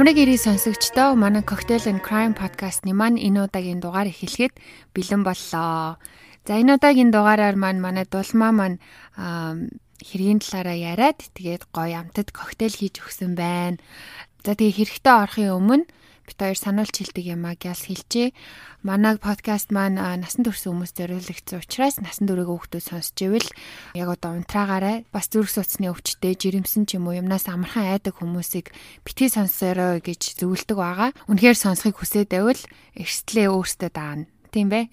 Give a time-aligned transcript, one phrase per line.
[0.00, 4.56] Амрыг ирээ сонсогчдоо манай Cocktail and Crime podcast-ны маань энэ удаагийн дугаар эхлэхэд
[4.96, 6.00] бэлэн боллоо.
[6.48, 8.80] За энэ удаагийн дугаараар маань манай дулмаа маань
[10.00, 13.76] хэргийн талаараа яриад тэгээд гоё амтад коктейл хийж өгсөн байна.
[14.40, 15.84] За тэгээ хэрэгтэй орохын өмнө
[16.30, 18.30] бит хоёр сануулж хэлдэг юм а гяс хэлжээ.
[18.86, 23.50] Манай подкаст маань насан турш хүмүүс зориулагдсан учраас насан туршийн хүүхдүүд сонсч ивэл
[23.98, 28.70] яг одоо унтраагаараа бас зүрх судасны өвчтэй жирэмсэн ч юм уу юмнаас амархан айдаг хүмүүсийг
[29.02, 31.10] битгий сонсороо гэж зөвлөдөг байгаа.
[31.26, 32.62] Үнэхээр сонсохыг хүсээд байвал
[32.94, 34.90] эрсдлээ өөртөө даана Тийм бэ.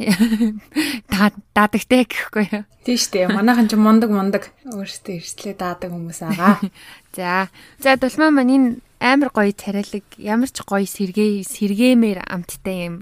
[1.10, 2.64] Даадагтай гэхгүй юу?
[2.86, 3.34] Тийм шүү дээ.
[3.34, 6.62] Манайхан ч мундаг мундаг өөрсдөө эрслээ даадаг хүмүүс байгаа.
[7.18, 7.50] За.
[7.82, 8.70] За дулмаа маань энэ
[9.00, 12.96] амар гоё царайлаг ямар ч гоё сэргээ сэргэмээр амттай юм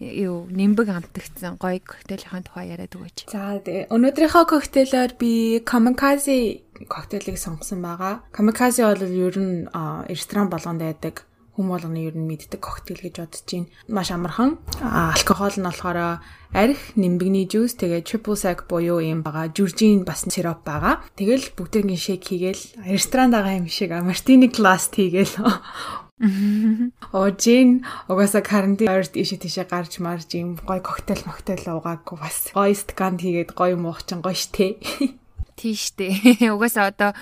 [0.00, 3.28] юу нимбэг амтагдсан гоё коктейлийн тухай яриад өгөөч.
[3.28, 8.24] За өнөөдрийнхөө коктейлоор би Kamikaze коктейлийг сонгосон байгаа.
[8.32, 9.68] Kamikaze бол ер нь
[10.08, 11.28] ресторан болгонд байдаг
[11.60, 13.68] хүм болгоны ер нь мэддэг коктейл гэж бодож байна.
[13.92, 14.56] Маш амархан.
[14.80, 16.24] Алкогол нь болохоор
[16.56, 19.52] арх, нимбэгний жуус, тэгээ triple sec буюу юм байгаа.
[19.52, 21.04] Жүржин бас сироп байгаа.
[21.20, 25.36] Тэгэл бүгдийн шейк хийгээл ресторанд байгаа юм шиг мартини класс хийгээл
[27.12, 32.52] Оо жин угаасаа карантин ойрт иши тийшээ гарч марж юм гой коктейл моктейл уугаагүй бас
[32.52, 34.76] гой стакан хийгээд гой муучин гоё штэ.
[35.60, 36.08] Тийш штэ.
[36.56, 37.12] Угаасаа одоо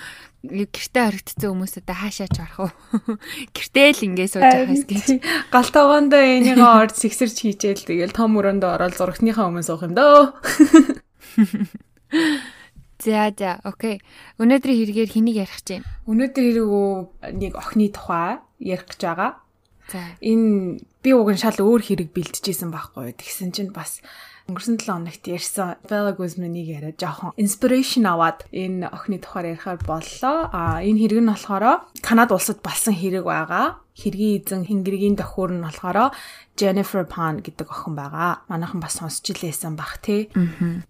[0.47, 2.71] гэртээ харагдсан хүмүүсээ хаашаач орох уу?
[3.55, 5.19] Гэртээ л ингэ сууж байхаас гэж.
[5.51, 10.31] Галтаагондоо энийгээ орд сэгсэрч хийжээл тэгэл том өрөөндөө ороод зурагтныхаа өмнө суух юм дөө.
[12.99, 14.03] За за окей.
[14.39, 15.87] Өнөөдрийн хэрэгээр хэнийг ярих гэж байна?
[16.03, 16.91] Өнөөдөр хэрэгөө
[17.31, 19.31] нэг охины тухай ярих гэж байгаа.
[19.87, 20.03] За.
[20.19, 23.15] Энэ би уг нь шал өөр хэрэг бэлтжижсэн байхгүй.
[23.15, 24.03] Тэгсэн чинь бас
[24.49, 30.49] Өнгөрсөн 7 хоногт ярьсан Bella Guzman-ыг яриад жоохон inspiration аваад энэ охины тухаар ярихаар боллоо.
[30.49, 35.63] А энэ хэрэг нь болохоор Канад улсад болсон хэрэг байгаа хэргийн эзэн Хингэргийн дохиур нь
[35.63, 36.11] болохоор
[36.59, 38.43] Jennifer Pan гэдэг охин байгаа.
[38.51, 40.27] Манайхан бас сонсч илээсэн бах тий.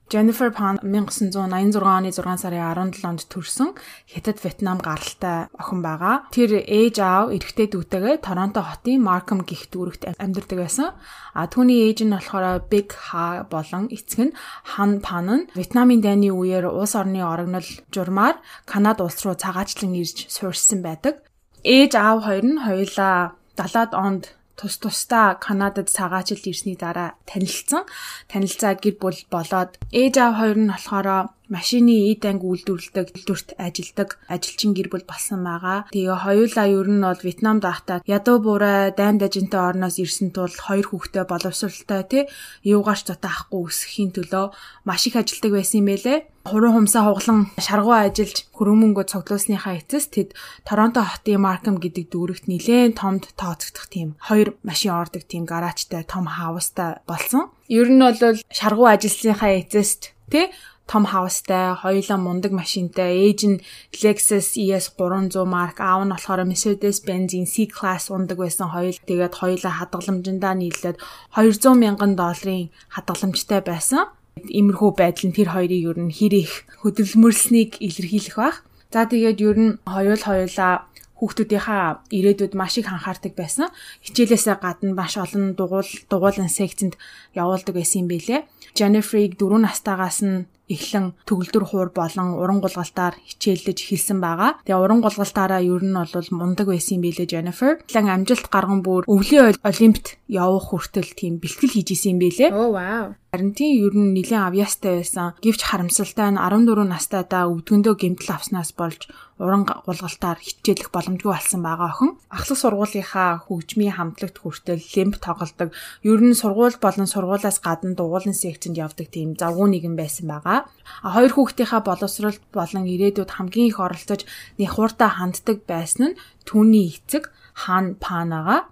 [0.09, 1.37] Jennifer Pan 1986
[1.85, 3.77] оны 6 сарын 17-нд төрсэн
[4.09, 6.25] Хятад Вьетнам гаралтай охин байгаа.
[6.33, 10.97] Тэр ээж аав эрэгтэй дүүтэйгээ Торонто хотын Markham гих дүүрэгт амьдардаг байсан.
[11.37, 14.35] А түүний ээж нь болохоор Big Ha болон эцэг нь
[14.73, 20.25] Han Pan нь Вьетнамын дайны үеэр улс орны орогнол журмаар Канада улс руу цагаачлан ирж
[20.33, 21.28] суурьсан байдаг.
[21.63, 24.23] Ээж аав хоёр нь хоёулаа 70-ад онд
[24.55, 27.83] тус тусдаа Канадад цагаачлалд ирсний дараа танилцсан.
[28.31, 31.07] Танилцаа гэр бүл болоод ээж аав хоёр нь болохоор
[31.49, 35.89] машины эд анги үйлдвэрлэдэг үйлдвэрт ажилдаг ажилчин гэр бүл болсон байгаа.
[35.89, 40.85] Тэгээ хоёулаа ер нь бол Вьетнамд ахтаа ядуу буурай дайн дажинтай орноос ирсэн тул хоёр
[40.87, 42.23] хүүхдээ боловсралтай тий
[42.61, 44.53] юугаарч дутаахгүй өсөхийн төлөө
[44.85, 46.19] маш их ажилдаг байсан юм байлээ.
[46.45, 50.29] Хуруу хумсаа хуглан шаргуу ажиллаж хөрөмөнгөө цуглуулсныхаа эцэс тэд
[50.63, 56.25] Торонто хотын Маркам гэдэг дүүрэгт нэлээд томд тооцогдох тийм хоёр машин ордог тийм гаражтай том
[56.25, 57.51] хаустай болсон.
[57.67, 60.49] Ер нь бол шаргуу ажилласныхаа эцэст тий
[60.89, 63.61] том хаустай, хоёулаа мундаг машинтай, ээж нь
[64.01, 68.97] Lexus ES 300 марк, аав нь болохоор Mercedes-Benz C-Class ундаг байсан хоёул.
[69.05, 70.97] Тэгээд хоёулаа хадгаламжиндаа нийлээд
[71.37, 74.09] 200 мянган долларын хадгаламжтай байсан.
[74.41, 78.55] Иймэрхүү байдал нь тэр хоёрыг ер нь хэр их хөдөлмөрлснийг илэрхийлэх баг.
[78.89, 80.89] За тэгээд ер нь хоёул хоёулаа
[81.21, 83.67] хүүхдүүдийнхаа ирээдүйд маш их анхаардаг байсан.
[84.07, 86.95] Хичээлээсээ гадна маш олон дугуйл дугуулan секцэнд
[87.35, 88.47] явуулдаг байсан юм билэ.
[88.73, 94.61] Jennifer-ыг 4 настайгаас нь эхлэн төгөлдөр хуур болон уран гулгалтаар хичээллэж эхэлсэн байгаа.
[94.63, 97.81] Тэгээ уран гулгалтаараа ер нь бол мундаг байсан юм билээ Jennifer.
[97.91, 102.49] Лан амжилт гарган бүр өвлийн олимпиад явах хүртэл тийм бэлтгэл хийж исэн юм билээ.
[102.53, 103.17] Оо вау.
[103.29, 105.37] Харин тийм ер нь нэлийн авьяастай байсан.
[105.37, 109.05] Гэвч харамсалтай нь 14 настайдаа өвдгөндөө гэмтэл авснаас болж
[109.37, 112.17] уран гулгалтаар хичээлэх боломжгүй болсон байгаа охин.
[112.33, 115.69] Ахлах сургуулийнхаа хөгжмийн хамтлагт хүртэл лемп тоглодог.
[116.01, 120.65] Ер нь сургууль болон сургуулаас гадна дугуулын секцэнд явдаг тийм завгүй нэгэн байсан байгаа
[121.05, 124.25] хоёр хүүхдийнхаа боловсролт болон ирээдүйд хамгийн их оролцож
[124.57, 126.17] нихууртаа ханддаг байсан нь
[126.49, 128.65] түүний эцэг хаан панагаа.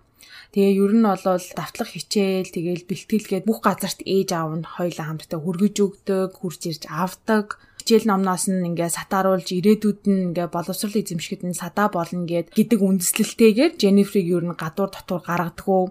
[0.53, 5.39] Тэгээ ер нь бол давтлах хичээл тэгээл бэлтгэлгээд бүх газарт ээж аав нь хоёулаа хамтдаа
[5.41, 7.61] хүргэж өгдөг, хурж ирж авдаг.
[7.83, 12.79] Хичээл номноос нь ингээ сатааруулж ирээдүйд нь ингээ боловсрол эзэмшгэд нь садаа болно гэд гэдэг
[12.83, 15.81] үндэслэлтэйгээр Jennifer-ийг ер нь гадуур дотор гаргадаггүй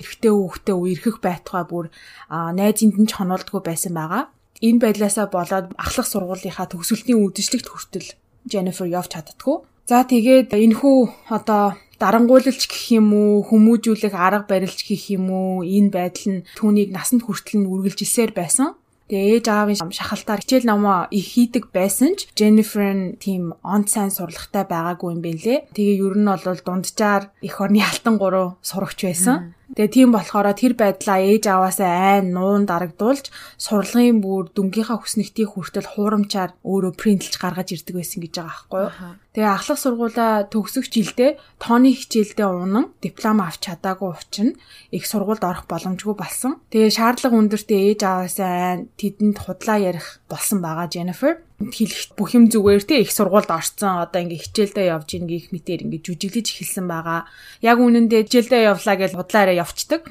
[0.00, 1.86] эрэгтэй хүүхдээ үерхэх байтугай бүр
[2.28, 4.28] найзынд нь ч хонолдгүй байсан байгаа.
[4.60, 8.08] Энэ байдлаасаа болоод ахлах сургуулийнхаа төгсөлтийн үдшилтэд хүртэл
[8.48, 9.56] Jennifer явж чаддгүй.
[9.86, 15.90] За тэгээд энэхүү одоо дарангуйлалч гэх юм уу хүмүүжүүлэх арга барилч гэх юм уу энэ
[15.94, 18.76] байдал нь түүнийг насанд хүртэл нь үргэлжилсээр байсан.
[19.06, 24.10] Тэгээ ээж аавын шахалтаар хичээл номоо их хийдэг байсан ч Jennifer нь тийм онц сайн
[24.10, 25.70] сурлагатай байгаагүй юм бэлээ.
[25.70, 29.54] Тэгээ ер нь бол дунджаар эх орны алтан гурав сурагч байсан.
[29.74, 35.90] Тэгээ тийм болохоор тэр байдлаа ээж аваасаа айн нуун дарагдуулж сурлагын бүр дүнгийнхаа хүснэгтийг хүртэл
[35.90, 39.18] хуурамчаар өөрөө принтлж гаргаж ирдэг байсан гэж байгаа байхгүй юу.
[39.34, 44.54] Тэгээ ахлах сургуулаа төгсөх жилдээ тооны хичээлдээ унан диплом авч чадаагүй учраас
[44.94, 46.62] их сургуульд орох боломжгүй болсон.
[46.70, 52.52] Тэгээ шаардлага өндөртэй ээж аваасаа айн тэдэнд худлаа ярих болсон байгаа Jennifer хэлэх бүх юм
[52.52, 56.84] зүгээр те их сургуульд орцсон одоо ингээ хичээлдээ явж ийн гих мэтэр ингээ жүжиглэж эхэлсэн
[56.84, 57.24] байгаа.
[57.64, 60.04] Яг үнэндээ хичээлдээ явлаа гэж худлаараа явцдаг.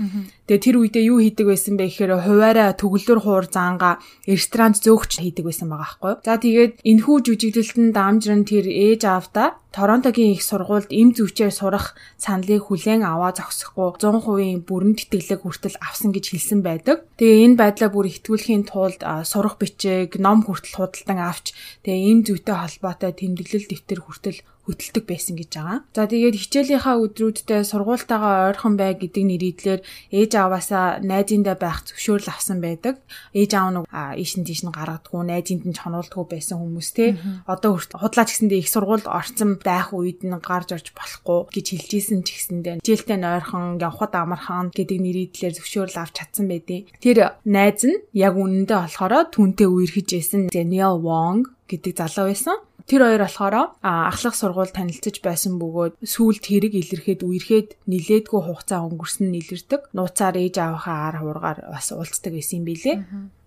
[0.45, 3.97] Тэгээ тэр үедээ юу хийдэг байсан бэ гэхээр хуваараа төгөлдөр хуур заанга
[4.30, 6.13] ресторанд зөөгч хийдэг байсан байгаа байхгүй.
[6.21, 12.71] За тэгээд энэхүү жүжиглэлтэн дамжран тэр ээж аавда Торонтогийн их сургуульд эм зүвчээр сурах саналыг
[12.71, 17.03] хүлээн аваа зогсохгүй 100% бүрэн тэтгэлэг хүртэл авсан гэж хэлсэн байдаг.
[17.19, 21.51] Тэгээ энэ байдлаа бүр ихтгүүлэхийн тулд сурах бичиг, ном хүртэл худалдан авч
[21.83, 25.80] тэгээ эм зүвтэй холбоотой тэмдэглэл дэвтэр хүртэл хөтэлдэг байсан гэж байгаа.
[25.94, 29.80] За тэгээд хичээлийнхаа өдрүүддээ сургуультайгаа ойрхон бай гэдэг нэрийдлэр
[30.10, 32.98] ээж аваасаа найзындаа байх зөвшөөрөл авсан байдаг.
[33.38, 33.80] Ээж аав нь
[34.18, 37.14] ийш нь тийш нь гаргадаггүй, найзынд нь чонуулдаггүй байсан хүмүүс те.
[37.46, 42.28] Одоо худлаач гэсэндээ их сургуульд орсон байх үед нь гарч орж болохгүй гэж хэлжсэн ч
[42.34, 48.02] гэсэндээ хичээлтэй нь ойрхон явхад амархан гэдэг нэрийдлэр зөвшөөрөл авч чадсан байдیں۔ Тэр найз нь
[48.18, 52.58] яг үнэндээ болохоор түнтэй үерхэж исэн Daniel Wong гэдэг залуу байсан.
[52.86, 59.34] Тэр хоёр болохоор ахлах сургууль танилцж байсан бөгөөд сүүлд хэрэг илэрхэд үерхэд нилээдгүй хугацаа өнгөрсөн
[59.34, 59.90] нь илэрдэг.
[59.98, 62.94] Нууцаар ээж аавынхаа ар хуургаар бас уулздаг байсан юм билэ.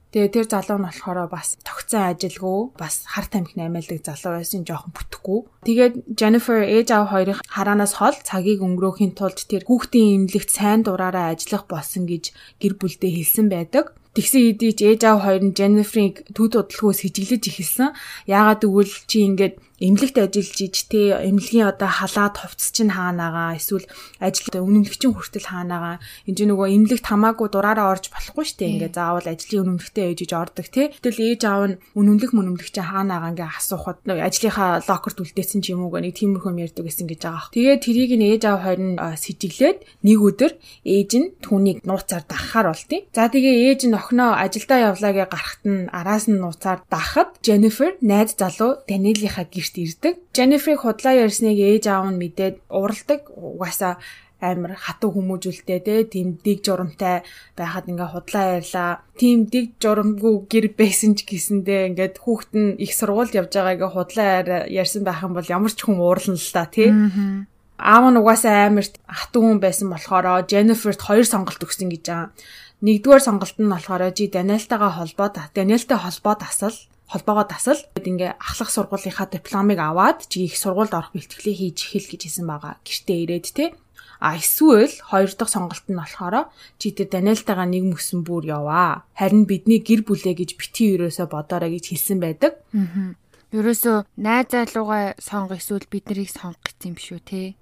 [0.09, 4.97] Тэгээ тэр залуу нь болохоор бас тогтсон ажилгүй бас хар тамхи наймаалдаг залуу байсан жоохон
[4.97, 5.41] бүтэхгүй.
[5.69, 11.37] Тэгээд Jennifer ээж аав хоёрын хараанаас хол цагийг өнгөрөөхийн тулд тэр хүүхдийн эмнэлэгт сайн дураараа
[11.37, 13.93] ажиллах болсон гэж гэр бүлдээ хэлсэн байдаг.
[14.17, 17.93] Тэгсэн хэдий ч ээж аав хоёр нь Jennifer-ыг төд удалгүйс хижиглэж эхэлсэн.
[18.31, 23.87] Яагаад гэвэл чи ингээд эмнэлэгт ажиллаж иж те эмнэлгийн одоо халаад хувцс чинь хаанаага эсвэл
[24.19, 29.23] ажил үнэмлэгчин хүртэл хаанаага энэ ч нөгөө эмнэлэгт хамаагүй дураараа орж болохгүй штэ ингээ заавал
[29.23, 33.55] ажлын үнэмлэгтээ ээж иж ордог те тэгэл ээж аав нь үнэмлэг мүнэмлэг чинь хаанаага ингээ
[33.55, 37.55] асуухад ажлынхаа локерт үлдээсэн ч юм уу нэг тиймэрхүү ярьдаг гэсэн гэж байгаа.
[37.55, 40.53] Тэгээ тэрийг нь ээж аав хоёр нь сэжиглээд нэг өдөр
[40.83, 43.07] ээж нь түүнийг нууцаар дахахаар болтыг.
[43.15, 47.93] За тэгээ ээж нь охиноо ажилдаа явлаа гэж гарахт нь араас нь нууцаар дахад Jennifer
[48.01, 50.15] найз залуу гэр гэрт ирдэг.
[50.37, 53.21] Jennifer-ыг худлаа ярьсныг ээж аав нь мэдээд уралдаг.
[53.35, 53.99] Угаасаа
[54.41, 57.27] амар хатуу хүмүүжүүлтэй те тийм дэг журамтай
[57.59, 59.03] байхад ингээ худлаа ярьлаа.
[59.19, 64.31] Тийм дэг журамгүй гэр байсан ч гэсэндээ ингээд хүүхэд нь их сургуульд явж байгаагаа худлаа
[64.71, 66.95] ярьсан байх юм бол ямар ч хүн уурлана л та тий.
[67.79, 72.31] Аав нь угаасаа амар хатуу хүн байсан болохоор Jennifer-т хоёр сонголт өгсөн гэж байгаа.
[72.79, 75.51] Нэгдүгээр сонголт нь болохоор жи Даниэлтайгаа холбоо та.
[75.51, 76.77] Даниэлтай холбоо тасал
[77.09, 82.23] холбоогоо дасал ингээ ахлах сургуулийнхаа дипломыг аваад чи их сургуульд орох бэлтгэлээ хийж эхэл гэж
[82.29, 82.77] хэлсэн байгаа.
[82.85, 83.65] Гэртээ ирээд те.
[84.21, 89.09] А эсвэл хоёр дахь сонголт нь болохоор чи тэр Даниэлтайгаа нэг мөсөн бүр яваа.
[89.17, 92.61] Харин бидний гэр бүлээ гэж бити ерөөсө бодоорой гэж хэлсэн байдаг.
[92.77, 93.17] Аа.
[93.57, 97.57] Ерөөсө найз залуугаа сонго эсвэл бид нарыг сонгох гэсэн юм шүү те.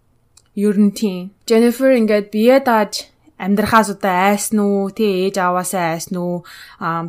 [0.56, 1.30] Ер нь тийм.
[1.46, 4.90] Jennifer ингээд бие дааж амьдрахаас удаа айсан уу?
[4.90, 6.36] Тий ээж аваасаа айсан уу?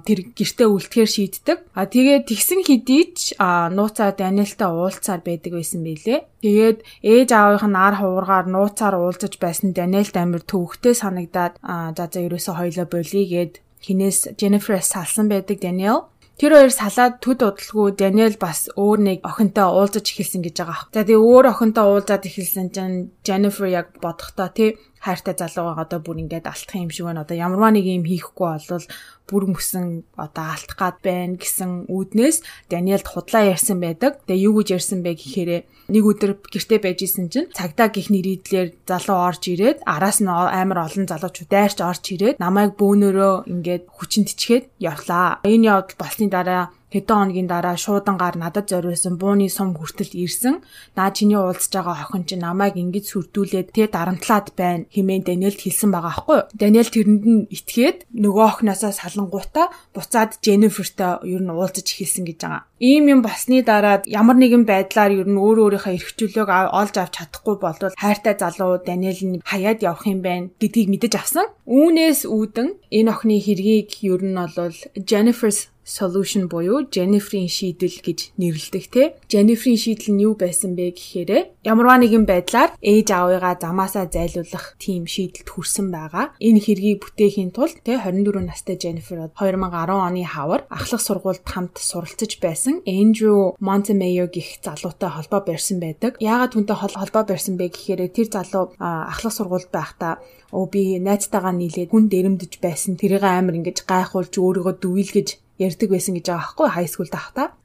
[0.03, 1.57] Тэр гэртээ үлдэхээр шийддэг.
[1.71, 6.27] А тэгээд тэгсэн хэдий ч нууцаар Даниэлтай уулзаар байдаг байсан байлээ.
[6.43, 12.19] Тэгээд ээж аавынх нь ар хуургаар нууцаар уулзаж байсан Даниэлт амир төвөгтэй санагдаад за за
[12.19, 16.11] ерөөсө хоёлоо болигээд хинээс Jennifer-с салсан байдаг Daniel.
[16.37, 20.85] Тэр хоёр салаад төд удалгүй Даниэл бас өөр нэг охинтой уулзаж эхэлсэн гэж байгаа.
[20.93, 24.77] За тэгээ өөр охинтой уулзаад эхэлсэн чинь Jennifer яг бодохдоо тий
[25.07, 27.23] хайртай залуу байгаа одоо бүр ингээд алтах юм шиг байна.
[27.23, 28.85] Одоо ямарваа нэг юм хийхгүй болвол
[29.27, 34.23] бүр мөсөн одоо алдах гад байна гэсэн үүднээс Даниэлд худлаа ярьсан байдаг.
[34.27, 35.51] Тэгээ юу гэж ярьсан бэ гэхээр
[35.91, 40.87] нэг өдөр гэртээ байж исэн чинь цагдаа гих нэрийдлэр залуу орж ирээд араас нь амар
[40.87, 45.39] олон залуучууд дайрч орж ирээд намайг бөөнөрөө ингээд хүчинтчгээд явлаа.
[45.47, 50.63] Энэ явдал болсны дараа хэдэн хоногийн дараа шуудангаар надад зориулсан бууны сум хүртэл ирсэн.
[50.95, 55.91] Наа чиний уулзж байгаа охин чинь намайг ингэж сүрдүүлээд тэ дарамтлаад байна хэмээн Даниэлд хэлсэн
[55.91, 56.49] байгаа аахгүй юу?
[56.55, 62.63] Даниэл тэрэнд нь итгээд нөгөө охиноосоо салангуудаа буцаад Дженнифертэй ер нь уулзаж эхэлсэн гэж байгаа.
[62.79, 67.55] Ийм юм басны дараа ямар нэгэн байдлаар ер нь өөр өөрийнхөө эрхчлөлөг олж авч чадахгүй
[67.57, 71.49] бол хайртай залуу Даниэл нь хаяад явах юм байна гэдгийг мэдэж авсан.
[71.65, 74.77] Үүнээс үүдэн энэ охины хэргийг ер нь бол
[75.09, 79.03] Jennifer's solution буюу Jennifer-ийн шийдэл гэж нэрлэдэг те.
[79.31, 81.31] Jennifer-ийн шийдэл нь юу байсан бэ гэхээр
[81.63, 86.35] ямарваа нэгэн байдлаар ээж аавыгаа замаасаа зайлуулах тийм шийдэлд хүрсэн байгаа.
[86.43, 92.35] Энэ хэргийг бүтээхийн тулд те 24 настай Jennifer 2010 оны хавар ахлах сургуульд хамт суралцж
[92.43, 96.17] байсан Andrew Montemayor гэх залуутай холбоо барьсан байдаг.
[96.19, 100.19] Яагаад түүнтэй холбоо барьсан бэ гэхээр тэр залуу ахлах сургуульд байхдаа
[100.51, 102.99] өө би найзтайгаа нийлээд хүн дэрэмдэж байсан.
[102.99, 107.55] Тэрийг амар ингэж гайхуулж өөрийгөө дүвилгэж ярьдаг байсан гэж байгаа байхгүй хай скул тахта.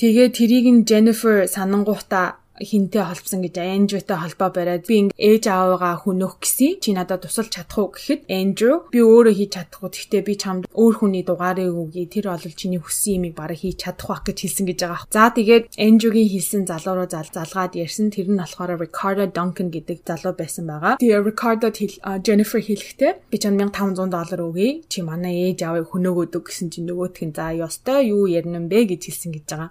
[0.00, 5.96] Тэгээ тэрийг нь Jennifer санангуйта хинтээ холбсон гэж Эндрютэй холбоо бариад би ингэ ээж аавыгаа
[6.04, 10.34] хүнөх гэсэн чи надад тусалж чадах уу гэхэд Эндрю би өөрөө хийж чадахгүй гэхдээ би
[10.36, 14.38] чамд өөр хүний дугаарыг өгье тэр бол чиний хүссэн юмыг бараг хийж чадах байх гэж
[14.44, 15.08] хэлсэн гэж байгаа.
[15.08, 20.36] За тэгээд Эндрюгийн хэлсэн залуу руу залгаад ярьсан тэр нь болохоор Ricardo Duncan гэдэг залуу
[20.36, 21.00] байсан байгаа.
[21.00, 26.68] Тэгээ Ricardo Jennifer хэлэхдээ би чамд 1500 доллар өгье чи манай ээж аавыг хөнөөгөөдөг гэсэн
[26.68, 29.70] чинь нөгөөтх нь за ёстой юу ярина бэ гэж хэлсэн гэж байгаа.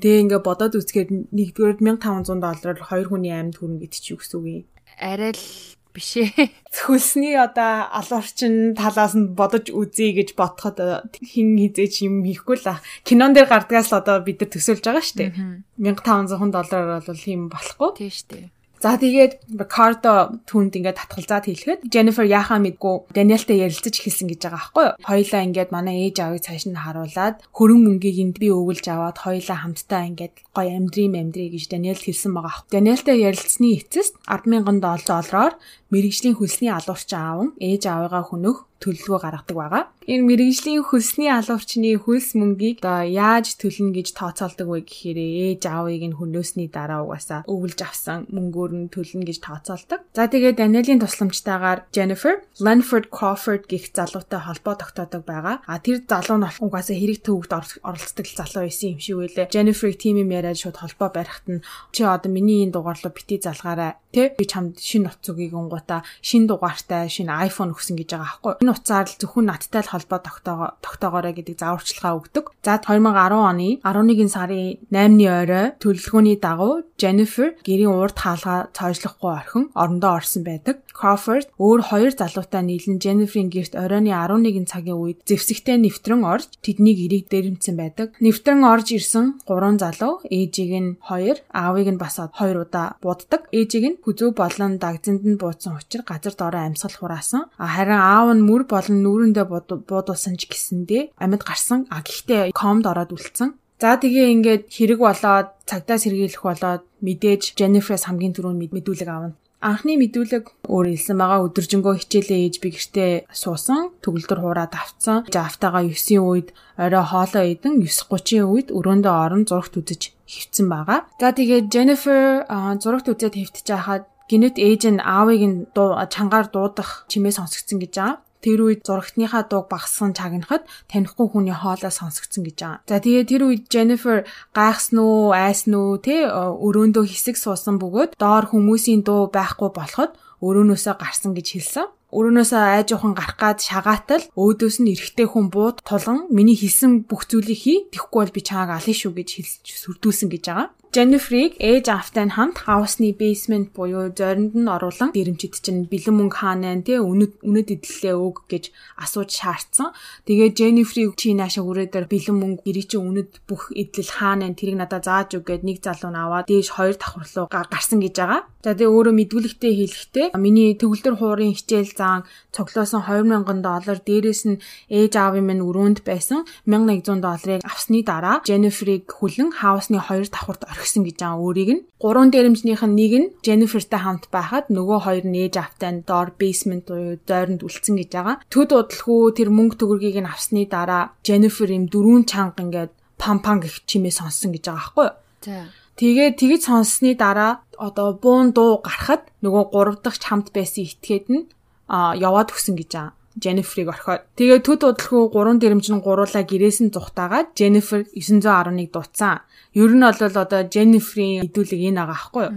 [0.00, 4.38] Тэгээ ингээ бодоод үзгээд нэгдүгээр 1500 доллараар хоёр хүний амьд хүрнэ гэдэг чи юу гэсэн
[4.38, 4.64] үг юм?
[5.02, 5.44] Арай л
[5.92, 6.48] биш ээ.
[6.72, 10.80] Хөлсний одоо алуурчин талаас нь бодож үзье гэж бодоход
[11.20, 15.18] хин хизээч юм хийхгүй л кинон дээр гардгаас л одоо бид нар төсөөлж байгаа шүү
[15.20, 15.30] дээ.
[15.76, 17.90] 1500 доллараар бол юм болохгүй.
[17.98, 18.46] Тийм шүү дээ.
[18.82, 24.58] За тэгээд Ricardo түнд ингээд татгалзаад хэлэхэд Jennifer яхаа мэдгүй Danielтэй ярилцаж эхэлсэн гэж байгаа
[24.58, 24.98] байхгүй юу?
[25.06, 29.58] Хоёлаа ингээд манай ээж аавыг цааш нь харуулад хөрөнгө мөнгийг энд би өвөлж аваад хоёлаа
[29.62, 32.66] хамтдаа ингээд гоё амьдрий амьдрий гэж Daniel хэлсэн байгаа.
[32.74, 35.54] Danielтэй ярилцсны эцэст 100000 доллараар
[35.92, 39.84] мэрэгжлийн хөлсний алуурчин аав нь ээж аавыгаа хөнөх төлөлгөө гаргадаг байгаа.
[40.02, 45.18] Энэ мэрэгжлийн хөлсний алуурчны хөлс мөнгийг одоо яаж төлнө гэж тооцоолдог вэ гэхээр
[45.54, 50.02] ээж аавыг нь хөнөөсний дараа угаасаа өвлж авсан мөнгөөр нь төлнө гэж тооцоолдог.
[50.10, 55.62] За тэгээд Даниэлийн тусламжтайгаар Jennifer Lanford Crawford гэх залуутай холбоо тогтоодог байгаа.
[55.70, 59.54] А тэр залуу нь угаасаа хэрэг төвөгт оролцдог залуу байсан юм шиг байлээ.
[59.54, 61.62] Jennifer-ийг тийм юм яриад шууд холбоо барихт нь
[61.94, 63.94] чи одоо миний энэ дугаарлуу бити залгаарай.
[64.10, 68.52] Тэ би чамд шинэ утсуугийг онгуудаа шинэ дугаартай шинэ iPhone өгсөн гэж байгаа аахгүй.
[68.62, 72.44] Энэ утсаар л зөвхөн надтай л холбоо тогтоогоорой гэдэг зааварчилгаа өгдөг.
[72.62, 79.64] За 2010 оны 11 сарын 8-ны орой төлөвлөгөөний дагуу Jennifer гэрийн урд хаалгаа цоожлохгүй орхин
[79.74, 80.78] орондоо орсон байдаг.
[80.94, 86.98] Crawford өөр хоёр залуутай нийлэн Jennifer-ийн гэрт оройны 11 цагийн үед зэвсэгтэй нэвтрэн орж тэднийг
[87.02, 88.14] эрийг дээрэмдсэн байдаг.
[88.22, 93.48] Нэвтрэн орж ирсэн гурван залуу ээжийг нь хоёр, аавыг нь бас хоёр удаа буддаг.
[93.50, 97.48] Ээжийг нь хүзүү болон дагзанд нь буудсан учраас газар доороо амьсгал хураасан.
[97.56, 99.46] Харин аав нь мөр болон нүүрэндээ
[99.88, 101.86] буудуулсан ч гэсэндээ амьд гарсан.
[101.88, 103.56] А гэхдээ комд ороод үлдсэн.
[103.82, 109.34] За тэгээ ингээд хэрэг болоод цагдаа сэргийлэх болоод мэдээж Jennifer-с хамгийн түрүүнд мэдүүлэг авна.
[109.62, 115.22] Анхны мэдүүлэг өөр хэлсэн байгаа өдөржингөө хичээлээ ээж би гэртээ суусан, төгөлдөр хуураад авцсан.
[115.30, 121.06] Автагаа 9-ийн үед орой хоолоо идэн 9:30-ийн үед өрөөндөө орон зурагт үзэж хөвцөн байгаа.
[121.22, 122.42] За тэгээд Jennifer
[122.82, 124.02] зурагт үзээд хөвтөж байхад
[124.32, 128.24] гинэт ээж нь аавыг нь чангаар дуудах чимээ сонсгдсон гэж байгаа.
[128.42, 132.82] Тэр үед зурагтныхаа дууг багасган чагнахад танихгүй хүний хоолой сонсогдсон гэж байгаа.
[132.90, 138.50] За тэгээ тэр үед Jennifer гайхсан уу, айсан уу, тэ өрөөндөө хэсэг суусан бөгөөд доор
[138.50, 144.76] хүмүүсийн дуу байхгүй болоход өрөөнөөсөө гарсан гэж хэлсэн өрөөнөөсөө айж ухаан гарах гад шагаатал өөдөөс
[144.84, 148.92] нь эрэхтэй хүн бууд тулган миний хийсэн бүх зүйлийг хий тэхгүй бол би чааг алын
[148.92, 150.68] шүү гэж хэлж сүрдүүлсэн гэж байгаа.
[150.92, 156.36] Jennifer-ийг ээж автаа нь хамт хаусны basement буюу зоринд нь оруулан дэрэмчид чинь бэлэн мөнгө
[156.36, 158.64] хаанаа тий үнэт үнэт идэллээ өг гэж
[159.00, 159.96] асууж шаардсан.
[160.28, 165.08] Тэгээ Jennifer-ийг чи нааша хүрээдэр бэлэн мөнгө гэрээ чи үнэт бүх идэл хаанаа тэрийг надад
[165.08, 168.44] зааж өг гэд нэг залуу нь аваад дээш хоёр давхар руу гарсан гэж байгаа.
[168.62, 172.22] За тэгээ өөрөө мэдүүлэгтээ хэлэхдээ миний төгөлдөр хуурын хичээл зан
[172.54, 179.10] цоглоосон 2000 доллар дээрээс нь ээж аавын минь өрөөнд байсан 1100 долларыг авсны дараа Jennifer-ийг
[179.10, 181.84] хүлэн хаусны хоёр давхарт орхисон гэж байгаа өөрийг нь.
[182.02, 186.34] Гурван дээрэмжнийх нь нэг нь Jennifer-тай хамт байхад нөгөө хоёр нь ээж автаа нь доор
[186.34, 188.36] basement буюу дойронд үлдсэн гэж байгаа.
[188.50, 193.62] Төд удалгүй тэр мөнгө төгрөгийг нь авсны дараа Jennifer им дөрвөн чанга ингээд пам пам
[193.62, 195.14] гэх чимээ сонссон гэж байгаа байхгүй юу?
[195.46, 195.70] За.
[195.96, 201.46] Тэгээд тэгж сонссны дараа одоо буун дуу гарахад нөгөө гурав дахь хамт байсан этгээд нь
[201.92, 203.14] яваад өгсөн гэж байгаа.
[203.38, 204.26] Jennifer-ыг орхиод.
[204.36, 209.40] Тэгээ төд удалгүй гурван дэрэмжин гуруулаа гэрээс нь зүхтаагаад Jennifer 911 дутсан.
[209.72, 212.54] Ер нь бол одоо Jennifer-ийн хэдүүлэг энэ байгаа аахгүй юу?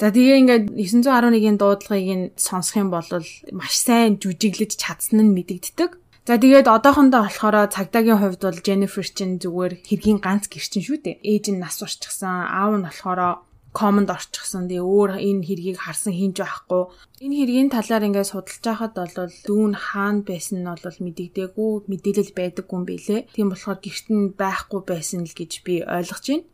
[0.00, 3.04] За тэгээ ингээд 911-ийн дуудлагыг нь сонсох юм бол
[3.52, 6.00] маш сайн жүжиглэж чадсан нь мэдэгддэг.
[6.24, 11.20] За тэгээд одоохондоо болохоор цагдаагийн хувьд бол Jennifer чинь зүгээр хэргийн ганц гэрчин шүү дээ.
[11.20, 14.66] Ээж нь нас урчихсан, аав нь болохоор комонд орчихсон.
[14.66, 16.82] Тэгээ өөр энэ хэргийг харсан хинж байхгүй.
[17.22, 22.76] Энэ хэргийн талаар ингээд судалж байхад бол дүүн хаана байсан нь бол мэдэгдээгүй, мэдээлэл байдаггүй
[22.76, 23.26] юм билэ.
[23.30, 26.46] Тийм болохоор гэрт нь байхгүй байсан л гэж би ойлгож байна.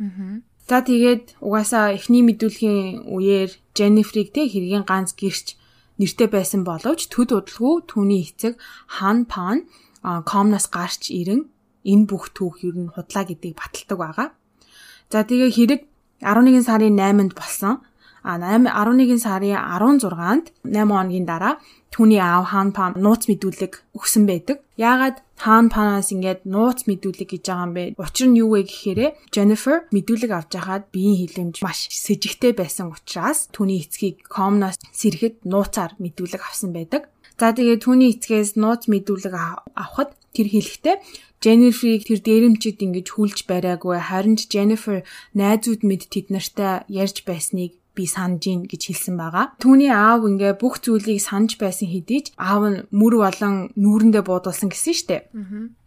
[0.00, 0.40] Аа.
[0.68, 5.58] За тэгээд угаасаа эхний мэдүүлгийн үеэр Jennifer-ийг те хэргийн ганц гэрч
[6.00, 8.56] нэртэй байсан боловч төд удалгүй түүний эцэг
[8.96, 9.68] Хан Пан
[10.02, 11.50] комноос гарч ирэн
[11.84, 14.28] энэ бүх түүх ер нь худлаа гэдгийг баталдаг байгаа.
[15.10, 15.80] За тэгээ хэрэг
[16.22, 17.82] 11 сарын 8-нд болсон.
[18.22, 21.58] А 8 11 сарын 16-нд 8 хоногийн дараа
[21.92, 24.64] түүний аав Хан Пан нууц мэдүүлэг өгсөн байдаг.
[24.80, 27.84] Яагаад Хан Панаас ингээд нууц мэдүүлэг гэж байгаа юм бэ?
[28.00, 29.00] Учир нь юу вэ гэхээр
[29.34, 35.98] Jennifer мэдүүлэг авч байхад биеийн хилэмж маш сэжигтэй байсан учраас түүний эцгийг комноос сэрхэд нууцаар
[36.00, 37.12] мэдүүлэг авсан байдаг.
[37.36, 39.34] За тэгээ түүний эцгээс нууц мэдүүлэг
[39.74, 40.96] авахад тэр хэлэхдээ
[41.42, 45.02] Jennifer-ийг тэр дээрэмчид ингэж хүлж бариагүй харин ч Jennifer
[45.34, 49.52] найзууд мэд тэд нартай ярьж байсныг би санаж ийн гэж хэлсэн байгаа.
[49.60, 54.72] Түүний аав ингээ бүх зүйлийг санаж байсан хэдий ч аав нь мөр болон нүүрэндээ буудуулсан
[54.72, 55.16] гэсэн штэ.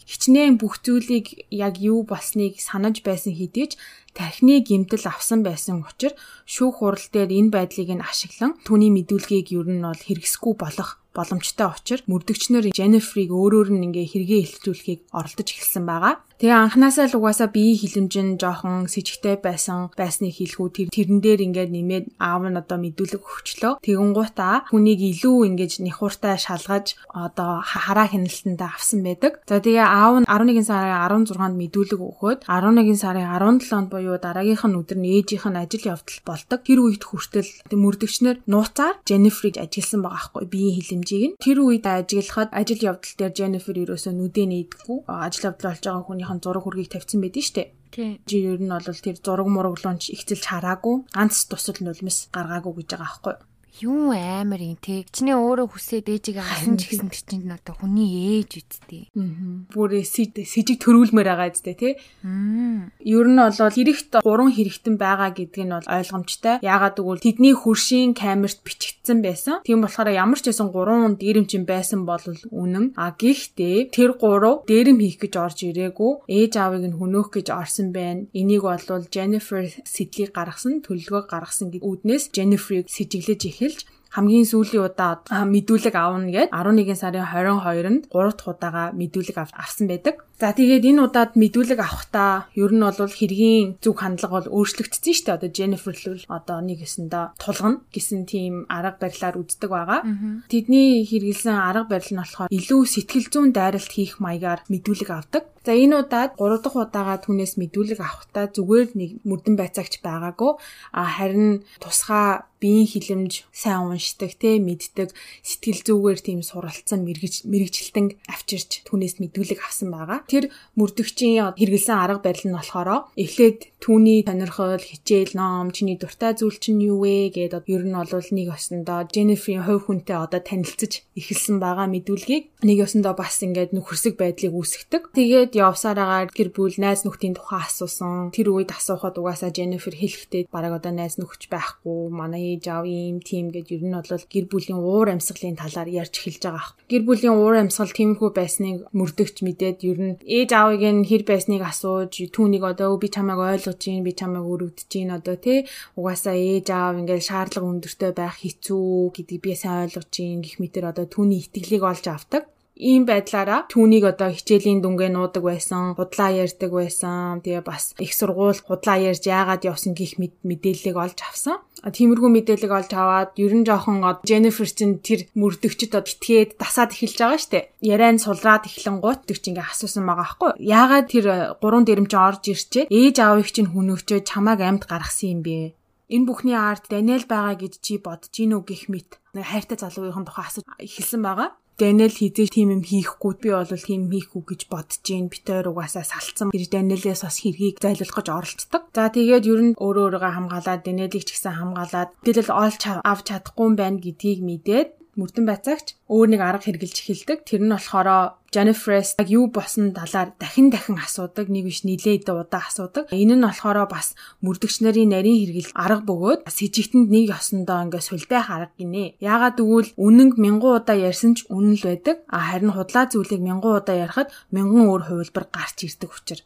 [0.06, 3.82] Хичнээн бүх зүйлийг яг юу болсныг санаж байсан хэдий ч
[4.14, 6.14] тархины гимтэл авсан байсан учраас
[6.46, 11.72] шүүх хурал дээр энэ байдлыг нь ашиглан түүний мэдүүлгийг ер нь бол хэрэгсэхгүй болох боломжтой
[11.72, 16.14] учраас мөрдөгчнөр Jennifer-ийг өөрөөр нь ингээ хэрэгээ илчүүлэхийг оролдож эхэлсэн байгаа.
[16.36, 21.72] Тэгээ анханасаа л угаасаа биеийн хилэмжин жоохон сэжигтэй байсан байсныг хэлэхүү тэр тэрэн дээр ингээд
[21.72, 23.80] нэмээд аав нь одоо мэдүүлэг өгчлөө.
[23.80, 29.39] Тэгэн гутаа хүнийг илүү ингэж нихуртай шалгаж одоо хараа хяналтандаа авсан байдаг.
[29.48, 34.75] За тэгээ аав нь 11 сарын 16-нд мэдүүлэг өгөхөд 11 сарын 17-нд буюу дараагийнх нь
[34.75, 36.60] өдөр нь ээжийнх нь ажил явдал болдог.
[36.68, 41.36] Тэр үед хүртэл мөрдөгчнөр нууцаар Jennifer-ийг ажигласан байгаа байхгүй биеийн хилэмжийг нь.
[41.39, 44.98] Тэр үед ажиглахад ажил явдал дээр Jennifer ерөөсөө нүдээ нээдэггүй.
[45.08, 47.63] Ажил явдал болж байгаа хүний өөрийнхөө зураг хүргийг тавьсан байдэн штэ.
[47.94, 48.17] Тийм.
[48.25, 53.05] Жи ер нь бол тэр зураг мураглуунч ихцэлж хараагүй, ганц тусал нулимс гаргаагүй гэж байгаа
[53.05, 55.03] байхгүй юу амар юм те.
[55.12, 59.12] Чиний өөрөө хүсээд ээжигээ хасан ч гэсэн чинь одоо хүний ээж үсттэй.
[59.12, 59.67] Аа.
[59.67, 61.89] Бүр сэжиг төрүүлмээр байгаа үсттэй те.
[62.24, 62.88] Аа.
[63.03, 66.63] Ер нь бол хэрэгт гурван хэрэгтэн байгаа гэдг нь бол ойлгомжтой.
[66.63, 69.60] Яагаад гэвэл тэдний хөршийн камерт бичигдсэн байсан.
[69.67, 72.96] Тийм болохоор ямар ч байсан гурван дээрэмчин байсан бол үнэн.
[72.96, 76.32] А гэхдээ тэр гурав дээрэм хийх гэж орж ирээгүй.
[76.32, 78.31] Ээж аавыг нь хөнөөх гэж орсон байна.
[78.31, 84.88] Энийг бол Jennifer сэтлийг гаргасан, төлөвлөгөө гаргасан гэдэг үүднээс Jennifer-ийг сэжиглэж их эхэлж хамгийн сүүлийн
[84.88, 90.24] удаа мэдүүлэг аавна гэд 11 сарын 22-нд 3 дахь удаага мэдүүлэг авсан байдаг.
[90.40, 95.25] За тэгээд энэ удаад мэдүүлэг авахдаа ер нь бол хэргийн зүг хандлага бол өөрчлөгдсөн шүү
[95.28, 95.36] дээ.
[95.36, 100.08] Одоо Jennifer л одоо нэг гэсэндээ тулгана гэсэн тийм арга барилаар үздэг байгаа.
[100.48, 105.44] Тэдний хэрэгэлсэн арга барил нь болохоор илүү сэтгэл зүйн дайралт хийх маягаар мэдүүлэг авдаг.
[105.66, 110.62] За энэ удаад 3 дахь удаага түүнээс мэдүүлэг авахдаа зүгээр нэг мөрдөн байцаагч байгаагүй
[110.94, 115.10] а харин тусгай биеийн хилэмж сайн уншдаг те мэддэг
[115.42, 120.22] сэтгэл зүгээр тийм суралцсан мэрэгж мэрэгжилтэн авчирч түүнээс мэдүүлэг авсан байгаа.
[120.30, 126.58] Тэр мөрдөгчийн хэрэгэлсэн арга барил нь болохоор эхлээд түүний сонирхол, хичээл, ном, чиний дуртай зүйл
[126.58, 131.62] чинь юу вэ гэдэг ер нь бол нэг осондоо Jennifer-ийн хувь хүнтэй одоо танилцж эхэлсэн
[131.62, 135.14] байгаа мэдүүлгийг нэг осондоо бас ингээд нөхөрсөг байдлыг үүсгдэг.
[135.14, 138.34] Тэгээд явсараагаар гэр бүл найз нөхдийн тухай асуусан.
[138.34, 143.22] Тэр үед асуухад угаасаа Jennifer хэлэхдээ бараг одоо найз нөхч байхгүй, манай ээж аав ийм
[143.22, 146.74] тийм гэж ер нь бол гэр бүлийн уур амьсгалын талаар ярьж эхэлж байгаа.
[146.90, 151.62] Гэр бүлийн уур амьсгал тиймэрхүү байсныг мөрдөгч мэдээд ер нь ээж аавыг нь хэр байсныг
[151.62, 155.68] асууж түүнийг одоо би чамайг ойлгож чинь би чамайг өрөвдөж чинь одоо тий
[156.00, 160.92] угаасаа ээж аав ингээл шаардлага өндөртэй байх хэцүү гэдгийг би сайн ойлгож чинь гих мэтэр
[160.92, 162.44] одоо түүний итгэлийг олж авдаг
[162.75, 167.40] ийм байдлаараа түүнийг одоо хичээлийн дүнгээ нуудаг байсан, худлаа ярьдаг байсан.
[167.40, 171.64] Тэгээ бас их сургууль худлаа ярьж яагаад явсан гих мэдээллийг олж авсан.
[171.79, 177.40] Тиймэрхүү мэдээлэл олж аваад ер нь жоохон Jennifer чинь тэр мөрдөгчд итгээд дасаад эхэлж байгаа
[177.40, 177.59] штэ.
[177.79, 180.51] Яриан сулраад эхлэн гут чи ингээ асуусан байгаа байхгүй.
[180.59, 181.25] Яагаад тэр
[181.64, 185.77] гурван дэрэмч орж ирчээ ээж аавыг чинь хүнөөгчөө чамааг амьд гаргасан юм бэ?
[186.11, 190.66] Энэ бүхний арт Даниэл байгаа гэж чи бодож гинүү гих мэт хайртай залуугийн тухай асууж
[190.77, 191.50] эхэлсэн байгаа.
[191.75, 196.55] Даниэл хизээ тийм юм хийхгүй би бол тийм хийхгүй гэж бодож гин битээр угаасаа салцсан.
[196.55, 198.83] Тэр Даниэлээс бас хэргийг зайлуулах гэж оролцдог.
[198.96, 203.66] За тэгээд ер нь өөрөө өөрийгөө хамгаалаад Даниэлийг ч гэсэн хамгаалаад мэдээлэл олж авч чадахгүй
[203.68, 207.48] юм байна гэдгийг мэдээд мөрдөн байцаагч өөр нэг арга хэрглэж эхэлдэг.
[207.48, 212.68] Тэр нь болохоор Jennifer-с яг юу босон талаар дахин дахин асуудаг, нэг биш нилээд удаа
[212.68, 213.12] асуудаг.
[213.12, 218.04] Энэ нь болохоор бас мөрдөгч нарын нарийн хэрглэл арга бөгөөд с ижигтэнд нэг ёсондоо ингээ
[218.04, 219.20] султай арга гинэ.
[219.20, 222.24] Яагаад гэвэл үнэнг мянган удаа ярьсан ч үнэн л байдаг.
[222.32, 226.44] А харин худлаа зүйлийг мянган удаа ярихад мянган өөр хувилбар гарч ирдэг учраас.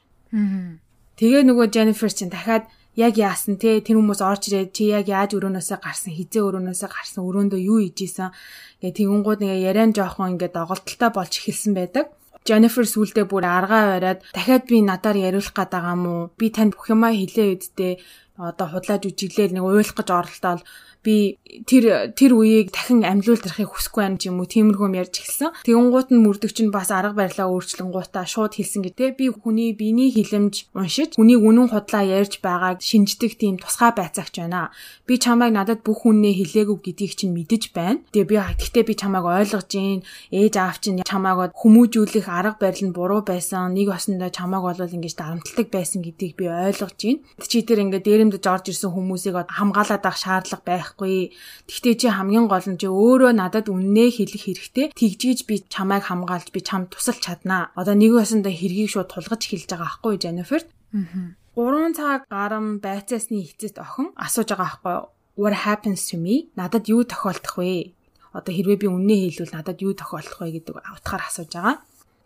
[1.19, 3.79] Тэгээ нөгөө Jennifer чинь дахиад яг яасан те?
[3.79, 6.11] Тэр хүмүүс орж ирээд чи яг яаж өрөөнөөсөө гарсан?
[6.11, 7.23] Хизээ өрөөнөөсөө гарсан?
[7.23, 8.35] Өрөөндөө юу ийжсэн
[8.83, 12.11] гэ тэгэнгүүт ингээ яриан жоохон ингээ доголдолтой болж эхэлсэн байдаг.
[12.47, 16.87] Jennifer сүулдэ бүр аргаа бариад дахиад би надаар яриулах гээд байгаа мó би танд бүх
[16.91, 17.93] юмаа хэлээ үдтэй
[18.39, 20.61] одоо худлааж үжиглээл нэг уйлах гэж оролдоод
[21.03, 25.55] би тэр тэр үеийг дахин амьлуулахыг хүсэхгүй байна юм уу тиймэрхүү ярьж эхэлсэн.
[25.63, 29.15] Тэгэнгუут нь мөрдөгч нь бас арга барилаа өөрчлөнгуудаа шууд хэлсэн гэдэг.
[29.15, 34.75] Би хүний биений хилэмж уншиж хүний үнэн худлаа ярьж байгааг шинждэг тийм тусгай байцаагч байна.
[35.07, 38.03] Би чамайг надад бүх үннээ хэлээгүй гэдгийг чинь мэдэж байна.
[38.11, 40.03] Тэгээ би гэхдээ би чамайг ойлгож гин
[40.35, 43.71] ээж аав чинь чамайг хүмүүжүүлэх арга барил нь буруу байсан.
[43.71, 47.23] Нэг осондоо чамайг бол ингэж дарамтлагдаг байсан гэдгийг би ойлгож гин.
[47.39, 51.37] Чи тэр ингээд дээрэмдэж орж ирсэн хүмүүсийг хамгаалаад авах шаардлага байх байхгүй.
[51.69, 54.85] Тэгтээ чи хамгийн гол нь чи өөрөө надад үннээ хэлэх хэрэгтэй.
[54.97, 57.69] Тэгжиж би чамайг хамгаалж би чамд тусалж чаднаа.
[57.77, 60.61] Одоо нэг басанда хэргийг шууд тулгаж хэлж байгаа байхгүй Jennifer.
[60.97, 61.37] Аа.
[61.59, 64.97] 3 цаг гарам байцаасны эцэст охин асууж байгаа байхгүй.
[65.39, 66.51] What happens to me?
[66.55, 67.93] Надад юу тохиолдох вэ?
[68.33, 71.75] Одоо хэрвээ би үннээ хэлвэл надад юу тохиолдох вэ гэдэг утгаар асууж байгаа.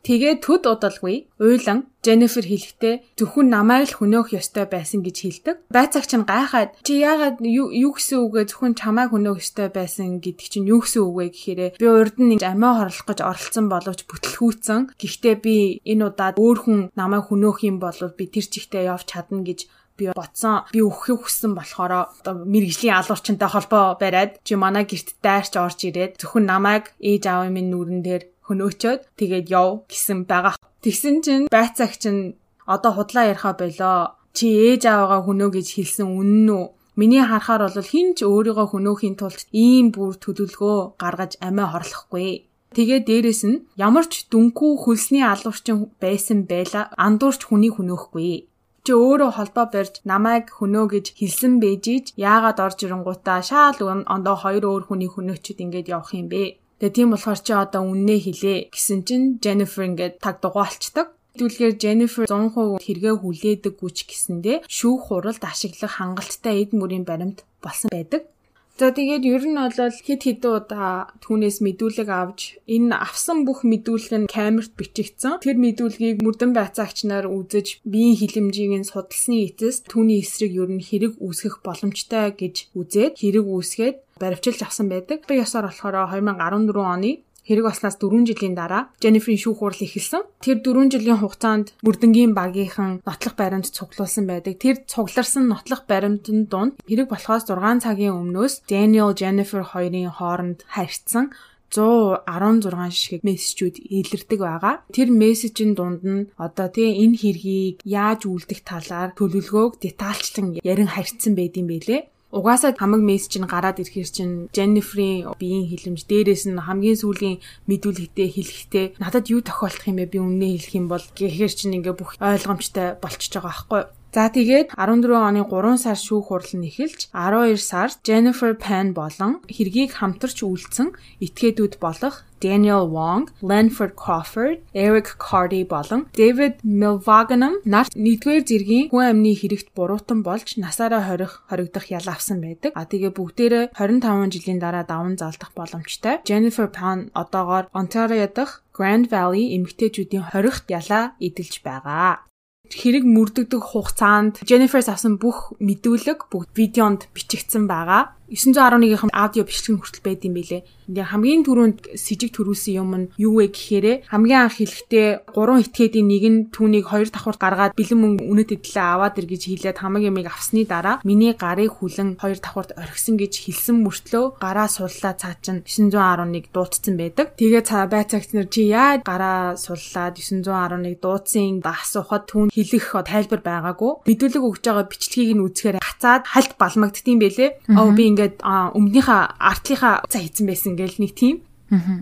[0.03, 5.55] Тэгээ төд удалгүй уйлан Jennifer хэлэхдээ зөвхөн намайг л хөнөөх ёстой байсан гэж хэлдэг.
[5.71, 10.67] Байцаагч нь гайхаад чи яагаад юу гэсэн үгээ зөвхөн чамайг хөнөөх ёстой байсан гэдэг чинь
[10.67, 14.91] юу гэсэн үг вэ гэхээр би урд нь амиа хорлох гэж оролцсон боловч бүтлгүүцэн.
[14.99, 15.55] Гэхдээ би
[15.87, 20.09] энэ удаад өөр хүн намайг хөнөөх юм бол би тэр чигтээ явж чадна гэж би
[20.11, 25.79] бодсон би өөхийг хүссэн болохоор одоо мэрэгжлийн алуурчтай холбоо бариад чи манай герт дайрч орж
[25.85, 30.55] ирээд зөвхөн намайг ээж аавын минь нүрэн дээр хөнөөчөөд тэгээд яв гэсэн байгаа.
[30.83, 34.15] Тэгсэн чинь байцаагч нь одоо худлаа яриха болоо.
[34.35, 36.65] Чи ээж аваагаа хөнөө гэж хэлсэн үнэн үү?
[36.99, 42.29] Миний харахаар бол хинч өөрийгөө хөнөөхийн тулд ийм бүр төлөвлөгөө гаргаж амиа хорлохгүй.
[42.75, 48.49] Тэгээ дээрэс нь ямар ч дүнхүү хөлсний алуурчин байсан байла андуурч хүний хөнөөхгүй
[48.83, 53.79] чи өөрөө холбоо барьж намайг хөнөө гэж хэлсэн бэжиж яагаад орж ирэнгуудаа шаал
[54.15, 56.43] ондоо хоёр өөр хүний хөнөөчд ингээд явах юм бэ?
[56.83, 61.15] Тэгээ тийм болохоор чи одоо үннээ хэлээ гэсэн чинь Jennifer ингээд таг дугаалцдаг.
[61.31, 67.87] Хэдүүлгээр Jennifer 100% хэрэгээ хүлээдэг гүч гэсэндээ шүүх хуралд ашиглах хангалттай эд мөрийн баримт болсон
[67.87, 68.27] байдаг.
[68.73, 74.25] За тэгээд ер нь бол хэд хэдэн удаа түүнээс мэдүүлэг авч энэ авсан бүх мэдүүлэг
[74.25, 75.37] нь камерт бичигдсэн.
[75.45, 80.81] Тэр мэдүүлгийг мөрдөн байцаагч нар үзэж биеийн хилэмжийг нь судалсны эцэс түүний эсрэг ер нь
[80.81, 85.21] хэрэг үүсгэх боломжтой гэж үзээд хэрэг үүсгээд баривчилж авсан байдаг.
[85.29, 90.23] Би ясаар болохоор 2014 оны Хэрэг болснаас 4 жилийн дараа Jennifer-ийн шүүх хурал эхэлсэн.
[90.39, 94.55] Тэр 4 жилийн хугацаанд Мөрдөнгийн багийнхан нотлох баримт цуглуулсан байдаг.
[94.63, 101.35] Тэр цугларсан нотлох баримтын дунд хэрэг болохоос 6 цагийн өмнөөс Daniel Jennifer хоёрын хооронд харьцсан
[101.73, 104.75] 116 шиг мессежүүд илэрдэг байгаа.
[104.93, 111.33] Тэр мессежийн дунд нь одоо тий энэ хэргийг яаж үлдэх талаар төлөвлөгөөг детальчлан ярин харьцсан
[111.33, 112.01] байдсан байлээ.
[112.33, 117.37] Угаасаа хамаг мессеж нь гараад ирэхэр чинь Jennifer-ийн биеийн хилэмж дээрээс нь хамгийн сүүлийн
[117.69, 121.93] мэдүүлэгтээ хэлэхдээ надад юу тохиолдох юм бэ би үннээ хэлэх юм бол гэхээр чинь ингээ
[121.93, 123.81] бүх ойлгомжтой болчихж байгаа байхгүй?
[124.13, 129.41] За тэгээд 14 оны 3 сар шүүх хурал нь эхэлж 12 сард Jennifer Pan болон
[129.49, 130.93] хэргийг хамтарч үйлдсэн
[131.25, 139.17] этгээдүүд болох Daniel Wong, Lanford Crawford, Eric Cardy болон David Milvaganam нарт 1-р зэргийн хүн
[139.17, 142.77] амны хэрэгт буруутан болж насаараа хорих хоригдох ял авсан байдаг.
[142.77, 146.21] А тэгээ бүгдээрээ 25 жилийн дараа даван залдах боломжтой.
[146.21, 152.27] Jennifer Pan одоогоор Ontario дахь Grand Valley эмэгтэйчүүдийн хорихт ялаа эдэлж байгаа
[152.71, 158.15] хэрэг мөрдөгдөг хугацаанд Jennifer-с авсан бүх мэдүүлэг бүгд видеонд бичигдсэн байгаа.
[158.31, 160.63] 911-ийн аудио бичлэг хүртэл байд юм билэ.
[160.87, 165.31] Ингээ хамгийн түрүүнд с ิจ г төрүүлсэн юм нь юу вэ гэхээр хамгийн анх хэлэхдээ
[165.31, 169.41] гурван этгээдийн нэг нь түүнийг хоёр давхурт гаргаад бэлэн мөнгө үнэт эдлээ аваад ир гэж
[169.47, 174.67] хэлээд хамаг ямиг авсны дараа миний гарыг хүлэн хоёр давхурт орхисон гэж хэлсэн мөртлөө гараа
[174.67, 177.31] суллаа цаа чин 911 дуудсан байдаг.
[177.39, 184.07] Тэгээ цаа байцаагч нар чи яа гараа суллаад 911 дуудсан асуухад түүн хэлэх тайлбар байгаагүй.
[184.07, 187.49] Мэдүүлэг өгж байгаа бичлэгийг нь үзэхээр гацаад хальт балмагддсан байлээ.
[187.75, 191.41] Аа би ингээд өмнөхийнхаа артлынхаа цаа хийцэн байсан гэл нэг тийм.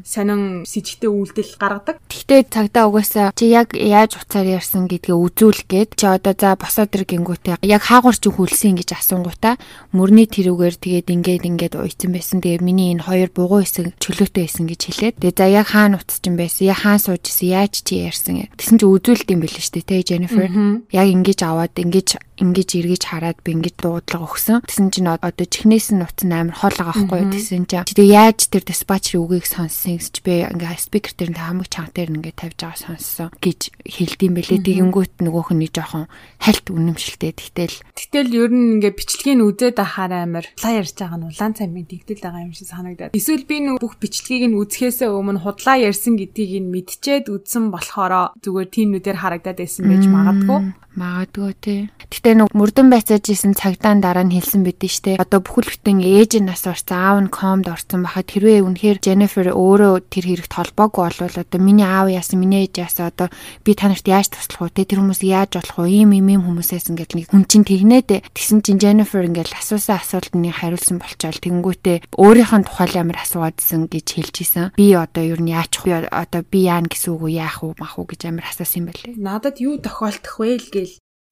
[0.03, 1.95] сонин сэжигтэй үйлдэл гаргадаг.
[2.11, 6.91] Гэхдээ цагдаа угаасаа чи яг яаж уцаар ярьсан гэдгээ үзүүл гээд чи одоо за босоод
[6.91, 9.55] ир гингүүтээ яг хаагур чи хүлсэн гэж асуунгуудаа
[9.95, 12.43] мөрний тэрүүгээр тэгээд ингээд ингээд уйцсан байсан.
[12.43, 15.15] Тэгээд миний энэ хоёр бугуун хэсэг чөлөөтэй байсан гэж хэлээд.
[15.23, 16.67] Тэгээд за яг хаана утсан байсан?
[16.67, 17.47] Яг хаана сууж исэн?
[17.55, 18.35] Яаж чи ярьсан?
[18.59, 20.47] Тэсэн чи үзүүлдэм билээ шүү дээ, тэ Jennifer.
[20.91, 24.65] Яг ингэж аваад ингэж ингэж эргэж хараад би ингэж дуудлага өгсөн.
[24.65, 27.85] Тэсэн чинь одоо чихнээс нь нуцсан амар хол байгаа байхгүй тэсэн чинь.
[27.85, 32.33] Тэгээ яаж тэр диспатчерийн үгийг сонссон гэж би ингээ спикер дээр хамаг чанга дээр ингээ
[32.33, 34.65] тавьж байгаа сонссон гэж хэлдэм бэлээ.
[34.65, 36.09] Тэгэнгүүт нөгөөх нь нэг жоохон
[36.41, 37.31] хальт үнэмшилтэй.
[37.37, 41.85] Тэгтэл тэгтэл ер нь ингээ бичлэгийг үзээд ахаар амар худлаа ярьж байгаа нь улаан цамын
[41.85, 43.13] тэгдэл байгаа юм шиг санагдаад.
[43.13, 48.33] Эсвэл би нэг бүх бичлэгийг нь үзэхээс өмнө худлаа ярьсан гэдгийг нь мэдчихэд үзсэн болохоор
[48.41, 50.59] зүгээр тиймнүүдээр харагдаад байсан байж магадгүй.
[50.91, 51.81] Магадгүй тий.
[52.11, 55.11] Гэтэ нэг мөрдөн байцааж исэн цагдаан дараа нь хэлсэн бидэн штэ.
[55.15, 60.11] Одоо бүхэл бүтэн ээж нас орсон, аав нь комд орсон бахад хэрвээ үнэхээр Jennifer өөрөө
[60.11, 63.31] тэр хэрэгт холбоогүй болвол одоо миний аав яасан, миний ээж яасан одоо
[63.63, 64.83] би танарт яаж туслах вэ?
[64.83, 65.95] Тэр хүмүүс яаж болох вэ?
[65.95, 70.51] Ийм ийм ийм хүмүүсээс ингээд нэг хүн чинь тэгнээд тэгсэн чинь Jennifer ингээд асуусан асуултанд
[70.51, 74.65] хариулсан болчоол тэнгүүтээ өөрийнх нь тухайл ямар асууадсэн гэж хэлж исэн.
[74.75, 76.11] Би одоо ер нь яачих вэ?
[76.11, 77.39] Одоо би яана гэсэн үг үү?
[77.39, 77.79] Яах вэ?
[77.79, 79.15] Мах уу гэж амар асуусан юм байлээ.
[79.15, 80.67] Надад юу тохиолдох вэ л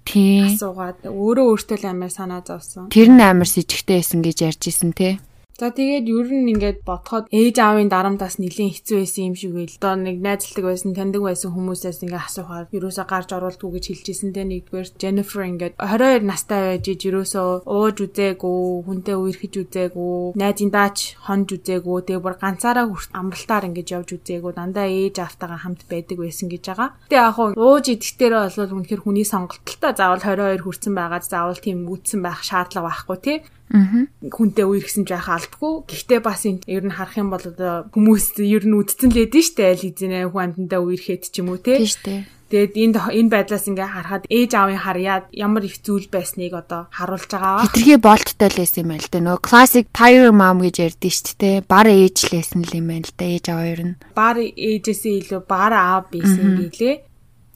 [0.07, 0.47] Тийм.
[0.47, 2.89] Асуугаад өөрөө өөртөө л амар санаа зовсон.
[2.89, 5.19] Тэр нь амар с ижигтэй байсан гэж ярьж исэн те.
[5.60, 9.76] За тэгээд ер нь ингээд бодоход ээж аавын дарамтаас нэлийн хэцүү байсан юм шиг байл.
[9.76, 14.48] Одоо нэг найзалдаг байсан, таньдаг байсан хүмүүсээс ингээд асуухаар ерөөсө гарч оруулдгүй гэж хэлчихсэн те
[14.48, 21.19] нэгдүгээр Jennifer ингээд 22 настай байж иж ерөөсө ууж үзээгүй, хүнтэй үерхэж үзээгүй, найзын даач
[21.28, 22.88] хонж үзээгүй, тэгээ бүр ганцаараа
[23.19, 26.95] амралтаар ингээд явж үзээгүй, дандаа ээж аавтайгаа хамт байдаг байсан гэж байгаа.
[27.12, 31.84] Тэгээ яг хуу ууж идэхтэрээ бол үнэхээр хүний сонголтолтой заавал 22 хүрсэн байгаад заавал тийм
[31.84, 33.38] үтсэн байх шаардлага байхгүй тий.
[33.69, 35.86] Хүнтэй үерхсэн ч яхаа алдгүй.
[35.86, 39.45] Гэхдээ бас энэ ер нь харах юм бол одоо хүмүүс ер нь үдцэн лээд нь
[39.45, 41.77] штэ аль хэзээ хүн амьтандаа үерхэд ч юм уу те.
[41.77, 42.25] Тийм штэ.
[42.49, 47.29] Тэгээд энд энэ байдлаас ингээ харахад ээж аавын харьяа ямар их зүйл байсныг одоо харуулж
[47.29, 47.62] байгаа.
[47.69, 49.19] Хитрхи болттой л байсан юм байна л да.
[49.21, 51.58] Нөгөө classic tiger mom гэж ярьдэн шүү дээ.
[51.69, 53.25] Бар ээжлээсэн л юм байна л да.
[53.29, 53.95] Ээж аав ер нь.
[54.17, 56.95] Бар ээжээсээ илүү бар аав байсан юм билээ.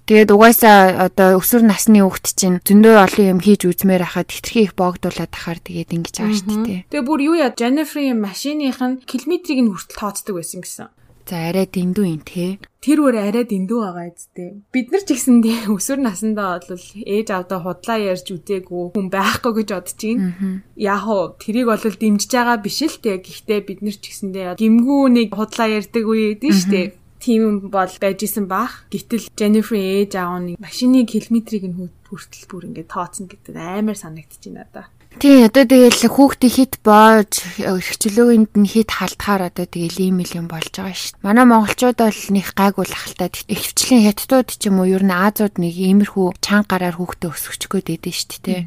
[0.03, 4.75] Тэгээд угаасаа одоо өсвөр насны хүүхд чинь зөндөө олон юм хийж үзмээр хахад хитрхи их
[4.75, 6.79] боогдуулаад ахаар тэгээд ингэж байгаа шүү дээ.
[6.91, 10.91] Тэгээ бүр юу яа Jennifer-ийн машиных нь километрийг нь хүртэл тооцдог байсан гэсэн.
[11.23, 12.59] За арай дэндүү юм те.
[12.83, 14.59] Тэр өөр арай дэндүү байгаа эцтэй.
[14.75, 19.51] Бид нар ч гэсэн тийм өсвөр насндаа бол ээж авдаа худлаа ярьж үзээгүй хүн байхгүй
[19.55, 20.59] гэж бодож байна.
[20.75, 23.23] Яг уу тэрийг бол дэмжиж байгаа биш л те.
[23.23, 26.87] Гэхдээ бид нар ч гэсэндээ гимгүү нэг худлаа ярьдаг үе дээ шүү дээ
[27.23, 28.83] тийм бол байж исэн бах.
[28.91, 34.51] Гэтэл Jennifer ээж аав нь машины километрийг нь хүртэл бүр ингээд тооцно гэдэг амар санагдчих
[34.51, 34.85] байна надаа.
[35.21, 40.73] Тий, одоо тэгэл хүүхдээ хит боож эрхчлөөнд нь хит халтахаар одоо тэгэл ийм юм болж
[40.73, 41.21] байгаа шүү.
[41.21, 45.77] Манай монголчууд бол нэг гайгүй лахалтай ихвчлэн хятадууд ч юм уу ер нь Азууд нэг
[45.77, 48.61] иймэрхүү чанга гараар хүүхдээ өсгөчгөөд байдэн шүү дээ.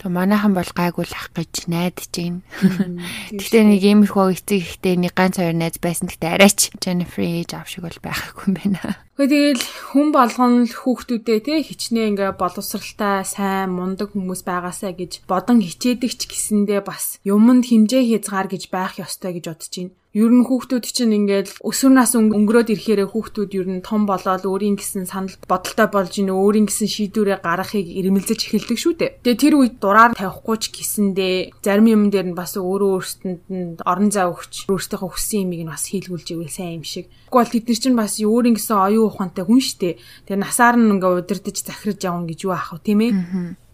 [0.00, 2.40] Тэг манайхан бол гайгүй лах гэж найдаж байна.
[3.36, 6.08] Гэхдээ нэг иймэрхүү эцэг ихтэй нэг ганц хоёр найз байсан.
[6.08, 8.80] Гэхдээ арайч Jennifer age аав шиг бол байхгүй юм байна.
[9.20, 9.60] Тэгэл
[9.92, 16.24] хүн болгон хүүхдүүдээ те хичнээн ингээ боловсралтай сайн мундаг хүмүүс байгаасаа гэж бодон хичээдэг ч
[16.24, 19.99] гэсэндээ бас юмд хэмжээ хязгаар гэж байх ёстой гэж бодож байна.
[20.10, 24.74] Ер нь хүүхдүүд чинь ингээд өсвөр нас өнгөрөөд ирэхээр хүүхдүүд ер нь том болоод өөрийн
[24.74, 29.22] гэсэн санал бодолтой болж ийн өөрийн гэсэн шийдвэрээ гаргахыг ирмэлзэж эхэлдэг шүү дээ.
[29.22, 33.78] Тэгээ тэр үед дураар тавихгүй ч гэсэндээ зарим юм дээр нь бас өөрөө өөрсдөнд нь
[33.86, 37.06] орон зай өгч өөрсдийнхөө хүссэн юмыг нь бас хийлгүүлж ивэл сайн юм шиг.
[37.30, 39.94] Тэгвэл тэд нар чинь бас өөрийн гэсэн оюун ухаантай хүн шүү дээ.
[40.26, 43.14] Тэгээ насаар нь ингээ удирдах захирж явна гэж юу аах вэ тийм ээ?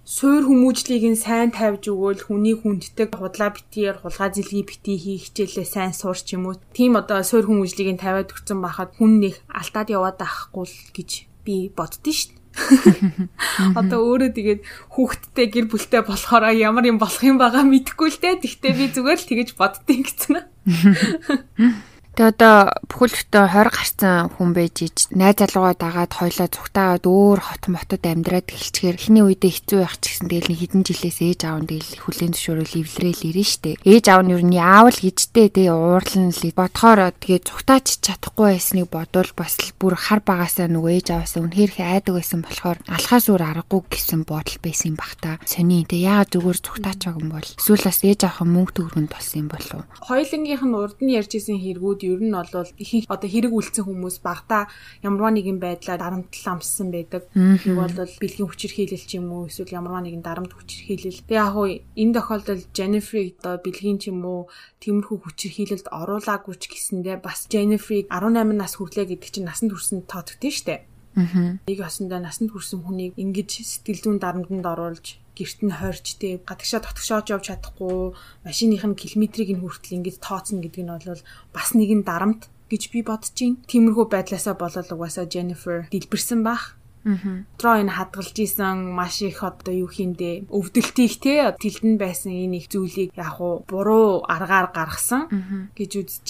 [0.07, 5.67] Суур хүмүүжлийг нь сайн тавьж өгөөл хүний хүнддэг худлаа битээр хулгай зэлгий битий хийх хичээлээ
[5.67, 6.63] сайн суурч юм уу.
[6.71, 11.11] Тийм одоо суур хүмүүжлийг нь тавиад өгсөн байхад хүн нэг алтаад яваад байхгүй л гэж
[11.43, 12.39] би боддөө шүү.
[13.77, 14.61] Одоо өөрөө тэгээд
[14.95, 18.41] хүүхдтэй гэр бүлтэй болохоор ямар юм болох юм байгаа мэдэхгүй л дээ.
[18.47, 20.35] Тэгтээ би зүгээр л тэгэж боддیں гэсэн.
[22.17, 27.41] Тэгээ одоо бүхэл бүтэн 20 гарсан хүн байж ич найз залуугаа дагаад хойлоо зүгтаагаад өөр
[27.45, 31.41] хот мотод амьдраад эхэлчихээр эхний үедээ хэцүү байх ч гэсэн тэгэл нэг хэдэн жилээс ээж
[31.45, 33.77] аав нь тэгэл хүлэн зөвшөөрөл эвлэрээл ирнэ штэ.
[33.85, 38.89] Ээж аав нь юу нь яавал гэжтэй тэгээ уурлан л бодхоор тэгээ зүгтаач чадахгүй байсныг
[38.89, 43.45] бодвол бас л бүр хар багасаа нөгөө ээж аваасаа үнэхээр хайдаг байсан болохоор алхаас өөр
[43.45, 45.37] аргагүй гэсэн бодол байсан юм бах та.
[45.45, 49.37] Сони тэгээ яагаад зүгээр зүгтаач байгаа юм бол эсвэл бас ээж аах мөнгө төгрөнд болсон
[49.45, 49.85] юм болов.
[50.01, 54.71] Хоёлынгийнх нь урд нь ярьжсэн хэрэгүүд ер нь бол ихэнх одоо хэрэг үлдсэн хүмүүс багтаа
[55.03, 57.27] ямарваа нэгэн байдлаар дарамтлал амссан байдаг.
[57.35, 61.27] Нэг бол бэлгийн хүчирхийлэл ч юм уу эсвэл ямарваа нэгэн дарамт хүчирхийлэл.
[61.27, 64.41] Тэгээ яг хуу энэ тохиолдолд Jennifer одоо бэлгийн ч юм уу
[64.81, 70.53] тиймэрхүү хүчирхийлэлд оруулаагүй ч гэсэндээ бас Jennifer 18 нас хүрлээ гэдэг чинь насанд хүрсэн тоодогдсон
[70.55, 70.81] шүү дээ.
[71.17, 71.57] Аа.
[71.65, 76.81] Нэг осондоо насанд хүрсэн хүнийг ингэж сэтгэл зүйн дарамтанд оруулж гэрт нь хорж тий гадагшаа
[76.81, 81.23] дотгошоож явж чадахгүй машиных нь километрийг нь хүртэл ингэж тооцно гэдэг нь бол
[81.53, 83.61] бас нэгэн дарамт гэж би бодож байна.
[83.71, 86.75] Тиймэрхүү байдлаасаа болол угаасаа Jennifer дэлбэрсэн бах.
[87.07, 87.47] Аа.
[87.55, 92.67] Троо энэ хадгалж исэн маш их одоо юу хийндэ өвдөлтийг те тэлдэн байсан энэ их
[92.67, 96.27] зүйлийг яг уу буруу аргаар гаргасан гэж үзэж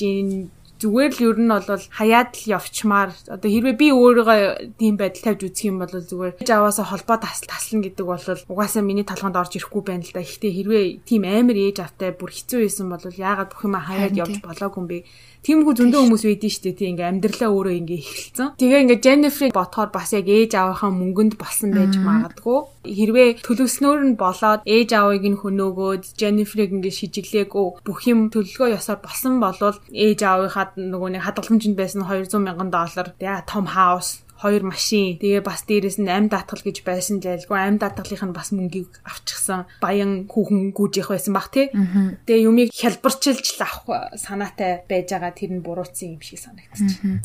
[0.83, 4.41] зүгээр л ер нь бол хаяад л явчмаар одоо хэрвээ би өөрийгөө
[4.77, 9.07] тийм байдал тавьж үзэх юм бол зүгээр жаваасаа холбоо тасл таслана гэдэг бол угаасаа миний
[9.09, 10.21] толгонд орж ирэхгүй байна л да.
[10.21, 14.37] Гэхдээ хэрвээ тийм амар ээж автай бүр хэцүү байсан бол яагаад бүх юм хаяад явж
[14.45, 14.99] болоогүй юм бэ?
[15.47, 16.75] Тиймгүй зөндөө хүмүүс байдэн дээ.
[16.75, 18.49] Тий ингээ амьдралаа өөрөө ингээ эхэлсэн.
[18.59, 22.59] Тэгээ ингээ Jennifer ботхоор бас яг ээж аавынхаа мөнгөнд болсон байж магадгүй.
[22.87, 29.01] Хэрвээ төлөвснөр нь болоод ээж аавыг нь хөнөөгөөд Jennifer-ыг ингээ шижиглээгөө бүх юм төлөлгөө ёсоор
[29.03, 33.14] болсон болвол ээж аавынхаа нөгөө нэг хадгаламжинд байсан 200 мянган доллар.
[33.20, 35.16] Яа том хаус хоёр машин.
[35.16, 39.64] Тэгээ бас дээрэс нь амь даатгал гэж байсан лайлгүй амь даатгалынх нь бас мөнгийг авчихсан.
[39.81, 41.72] Баян хүүхэн гүйжих байсан бах тий.
[41.72, 47.25] Тэгээ юмыг хялбарчилж авах санаатай байж байгаа тэр нь буруутсан юм шиг санагдчих.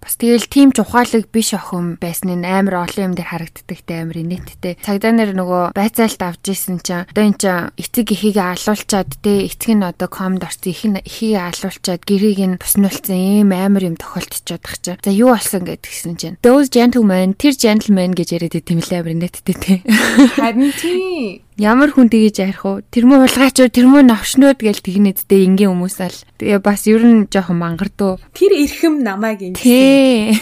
[0.00, 4.00] Бас тэгэл тийм ч ухаалаг биш охин байсан нь амар олон юм дээр харагддаг те
[4.00, 4.80] амар инээдтэй.
[4.80, 9.76] Цагдаа нар нөгөө байцаалт авч исэн чинь одоо эн чинь эцэг эхийг алуулчаад те эцэг
[9.76, 14.64] нь одоо комд орсон их нь эхийг алуулчаад гэрийг нь буснуулсан ийм амар юм тохиолдчиход
[14.64, 15.00] тах чинь.
[15.04, 16.36] За юу болсон гэдгсэн чинь.
[16.40, 19.74] Those gentlemen, тэр gentleman гэж яриад тийм л амар инээдтэй те.
[20.40, 22.80] Харин тийм Ямар хүн тгийж ярих уу?
[22.80, 26.16] Тэрмүү хулгайч тэр муу навшнууд гэж тэгнэдтэй ингийн хүмүүс ал.
[26.40, 28.16] Тэгээ бас ер нь жоохон мангардуу.
[28.32, 29.60] Тэр эрхэм намайг ингэ.
[29.60, 30.40] Тий.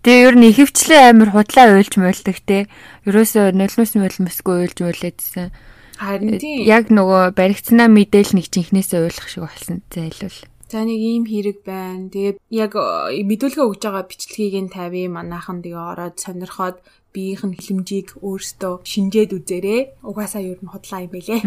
[0.00, 2.72] Тэгээ ер нь ихэвчлэн амар худлаа уйлж муулдаг те.
[3.04, 5.52] Ерөөсөө нулимс нулимсгүй уйлж муулээдсэн.
[6.00, 6.64] Харин тийм.
[6.64, 10.40] Яг нөгөө баригцнаа мэдээл нэг чинхнээсээ уйлах шиг болсон зайлвал.
[10.72, 12.08] За нэг ийм хэрэг байна.
[12.08, 15.12] Тэгээд яг мэдүүлгээ өгж байгаа бичлэгийг нь тавья.
[15.12, 16.80] Манайхан тэгээ ороод сонирхоод
[17.14, 19.80] биеийнх нь хилэмжийг өөртөө шинжээд үзээрэй.
[20.06, 21.40] Угаасаа ер нь худлаа юм байлээ.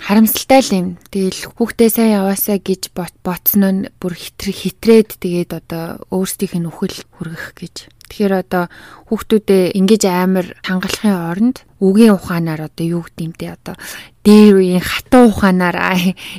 [0.00, 0.88] Харамсалтай л юм.
[1.12, 6.98] Тэгэл хүүхдээ сайн яваасаа гэж ботсон нь бүр хитрэг хитрээд тэгээд одоо өөрсдийнх нь үхэл
[7.20, 7.76] хүргэх гэж.
[8.10, 8.64] Тэгэхээр одоо
[9.06, 13.78] хүүхдүүдээ ингэж амар хангалахын оронд үгийн ухаанаар одоо юу гэдэмтэй одоо
[14.26, 15.78] дээр үеийн хатуу ухаанаар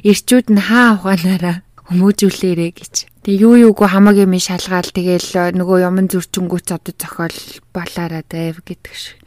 [0.04, 2.96] ирчүүд нь хаа ухаанаараа хүмүүжүүлээрэ гэж.
[3.28, 7.40] Тэгээ юу юугүй хамаагүй минь шалгаал тэгээл нөгөө яман зөрчингүүц одоо зохиол
[7.76, 9.20] балаараа дэв гэдэг шиг.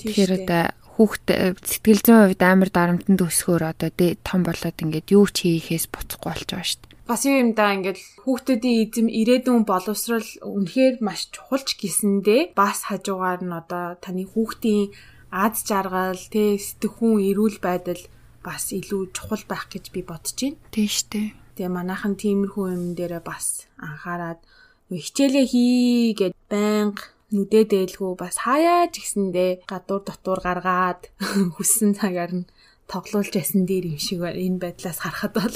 [0.00, 0.64] Тэгэхээр одоо
[0.96, 1.26] хүүхд
[1.60, 3.90] сэтгэл зүйн хувьд амар дарамтанд өсгөөр одоо
[4.24, 6.96] том болоод ингээд юу ч хийхээс буцахгүй болж байгаа шүү дээ.
[7.06, 13.44] Бас юу юм да ингээд хүүхдүүдийн эзэм ирээдүйн боловсрал үнэхээр маш чухалч гисэндээ бас хажуугаар
[13.44, 14.90] нь одоо таны хүүхдийн
[15.30, 18.02] аз жаргал, тэ сэтгэхүүн эрүүл байдал
[18.40, 20.58] бас илүү чухал байх гэж би бодож байна.
[20.72, 21.45] Шүү дээ.
[21.56, 24.44] Тэгээ манайхан тиймэрхүү юм дээр бас анхаарад
[24.92, 31.10] хичээлээ хий гэд байнга нүдэ дээлгүй бас хаяа ч гэсэндээ гадуур дотуур гаргаад
[31.56, 32.48] хүссэн цагаар нь
[32.86, 35.50] тоглуулж ясан дээр юм шиг энэ байдлаас харахад бол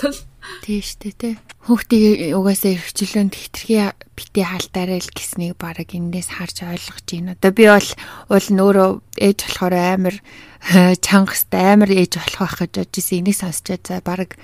[0.67, 1.35] тийм шүү дээ тий.
[1.63, 3.79] Хүүхдийг угаасаа эрхчлөөнд хитрхи
[4.19, 7.39] бити хаалтаарай л гэснийг баг эндээс харж ойлгож байна.
[7.39, 7.91] Одоо би бол
[8.35, 8.91] уул нөөрөө
[9.23, 10.17] ээж болохоор амар
[11.07, 13.19] чангастай амар ээж болох байх гэж бодож ирсэн.
[13.23, 14.35] Энийг сонсчод за баг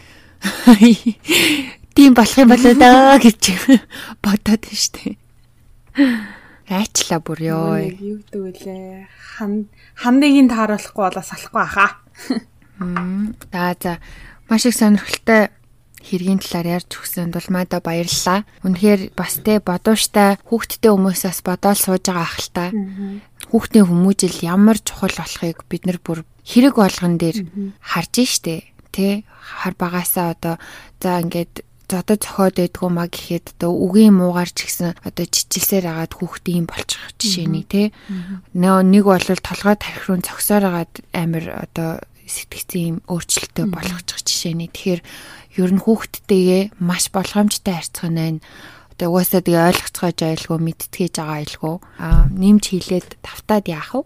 [1.96, 3.56] Тийм болох юм болоо даа гэж
[4.20, 5.16] бодоод байна штэ.
[6.68, 7.80] Айчлаа бүр ёо.
[7.80, 9.08] Юу гэдэг вүлээ?
[9.40, 11.96] Хан ханныгийн тааруулахгүй болоо салахгүй аха.
[13.48, 13.92] За за
[14.50, 15.48] маш их сонирхолтой
[16.04, 18.44] хэргийн талаар ярьж өгсөнд бол мада баярлалаа.
[18.60, 22.64] Үнэхээр бас те бодууштай хүүхдтэй хүмүүсээс бодоол сууж байгаа ах л та.
[23.48, 27.48] Хүүхдийн хүмүүжил ямар чухал болохыг бид нар бүр хэрэг болгон дээр
[27.80, 30.54] харж штэ тий хар багасаа одоо
[31.02, 36.12] за ингээд зодод зохиод байдгүй маа гэхэд одоо үгийн муугаар ч гэсэн одоо чичилсээр агаад
[36.18, 37.86] хүүхдийн болчих жишээний тий
[38.56, 45.00] нэг бол толгой тархирун цогсоор агаад амир одоо сэтгцэн юм өөрчлөлтөө болгочих жишээний тэгэхээр
[45.62, 48.42] ер нь хүүхдтэйгээ маш болгоомжтой харьцах нь
[48.96, 54.02] одоо угаасаа тэгээ ойлгоцгоож айлгүй мэдтгэж байгаа айлгүй а нэмж хилээд тавтаад яах вэ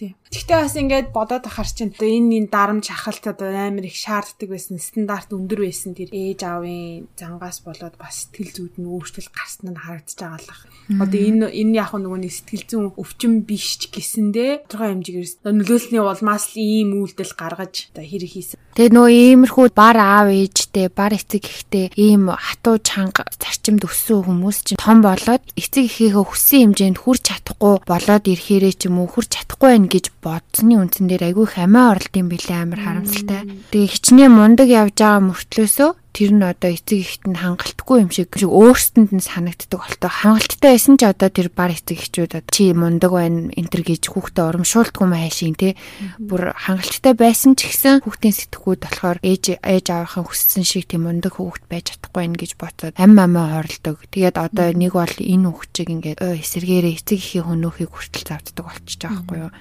[0.00, 3.96] дээ Гэхдээ бас ингээд бодоод ахаар чинь одоо энэ энэ дарамт шахалт одоо амар их
[3.96, 9.32] шаарддаг байсан стандарт өндөр байсан тэр ээж аавын зангаас болоод бас сэтгэл зүйд нь өөрчлөлт
[9.32, 11.00] гарсан нь харагдаж байгаа л байна.
[11.08, 16.02] Одоо энэ энэ яг нөгөө нэг сэтгэл зүйн өвчин биш ч гэсэндээ тодорхой хэмжээгээр нөлөөлсний
[16.04, 18.60] улмаас л ийм үйлдэл гаргаж одоо хэрэг хийсэн.
[18.78, 24.58] Тэгээ нөгөө иймэрхүү бар аав ээжтэй бар эцэг ихтэй ийм хатуу чанга зарчимд өссөн хүмүүс
[24.62, 29.34] чинь том болоод эцэг эхийнхээ хүссэн хэмжээнд хүрч чадахгүй болоод ирэхээрээ ч юм уу хүрч
[29.34, 33.42] чадахгүй байх гэж бодсны үндсэн дээр айгүй их амиа оролт юм билээ амар харамсалтай.
[33.74, 38.34] Тэгээ хичнээн мундаг явж байгаа мөртлөөсөө тэр нь одоо эцэг ихт нь хангалтгүй юм шиг
[38.34, 43.14] шиг өөрсдөнд нь санагддаг болтой хангалттай байсан ч одоо тэр бар эцэг эхчүүд чи мундаг
[43.14, 45.78] байна энтер гэж хүүхдээ урамшуулдгүй майшин те
[46.18, 51.38] бүр хангалттай байсан ч гэсэн хүүхдийн сэтгхүүд болохоор ээж ээж аваахын хүссэн шиг тийм мундаг
[51.38, 55.88] хүүхд байж чадахгүй байх гэж бодсод ам амаа хорлдог тэгээд одоо нэг бол энэ хүүхчиг
[55.92, 59.52] ингээд эсэргээрээ эцэг эхийн хөнөөхийг хүртэл завддаг болчихж байгаа байхгүй юу?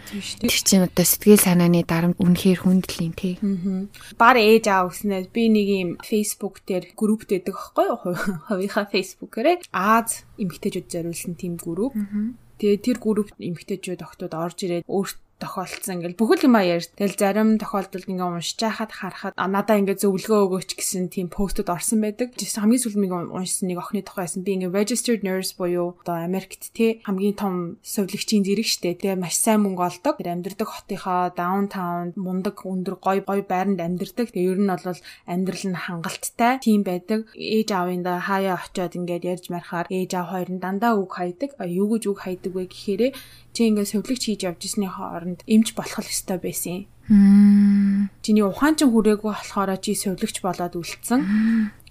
[0.48, 3.36] Тэр чинь одоо сэтгэл санааны дарамт үнэхээр хүндлийн те
[4.16, 8.00] бар ээж аав гэснээр би нэг юм фейсбુક Facebook дээр групп дэдэг байхгүй юу?
[8.48, 11.94] Хувийнхаа Facebook-ээрээ Аз эмгтээчүүд зориулсан тийм групп.
[12.58, 16.82] Тэгээ тэр групп эмгтээчүүд октод орж ирээд өөрт тохиолдсон ингээл бүхэл юм аяар.
[16.82, 22.02] Тэгэл зарим тохиолдолд ингээ уншиж хахад харахад надаа ингээ зөвлөгөө өгөөч гэсэн тийм постууд орсон
[22.02, 22.34] байдаг.
[22.34, 24.42] Жишээ хамгийн сүүлд нэг уншсан нэг охины тухай байсан.
[24.42, 27.54] Би ингээ registered nurse буюу одоо Америкт те хамгийн том
[27.86, 28.98] сувилагчийн зэрэг штэ.
[28.98, 30.18] Тэгээ маш сайн мөнгө олдог.
[30.18, 34.34] Тэр амьдардаг хотынхоо downtown мундаг өндөр гой гой байранд амьдардаг.
[34.34, 37.30] Тэгээ ер нь бол амьдрал нь хангалттай тийм байдаг.
[37.38, 41.54] Ээж аавында хаяа очиод ингээд ярьж марахаар ээж аав хоёр нь дандаа үг хайдаг.
[41.62, 43.02] Юу гэж үг хайдаг вэ гэхээр
[43.58, 46.88] чи ингээд сувилагч хийж явж ирсний хооронд эмч болох ёстой байсан.
[47.08, 51.22] Чиний ухаан ч хүрээгүй болохоор чи сувилагч болоод үлдсэн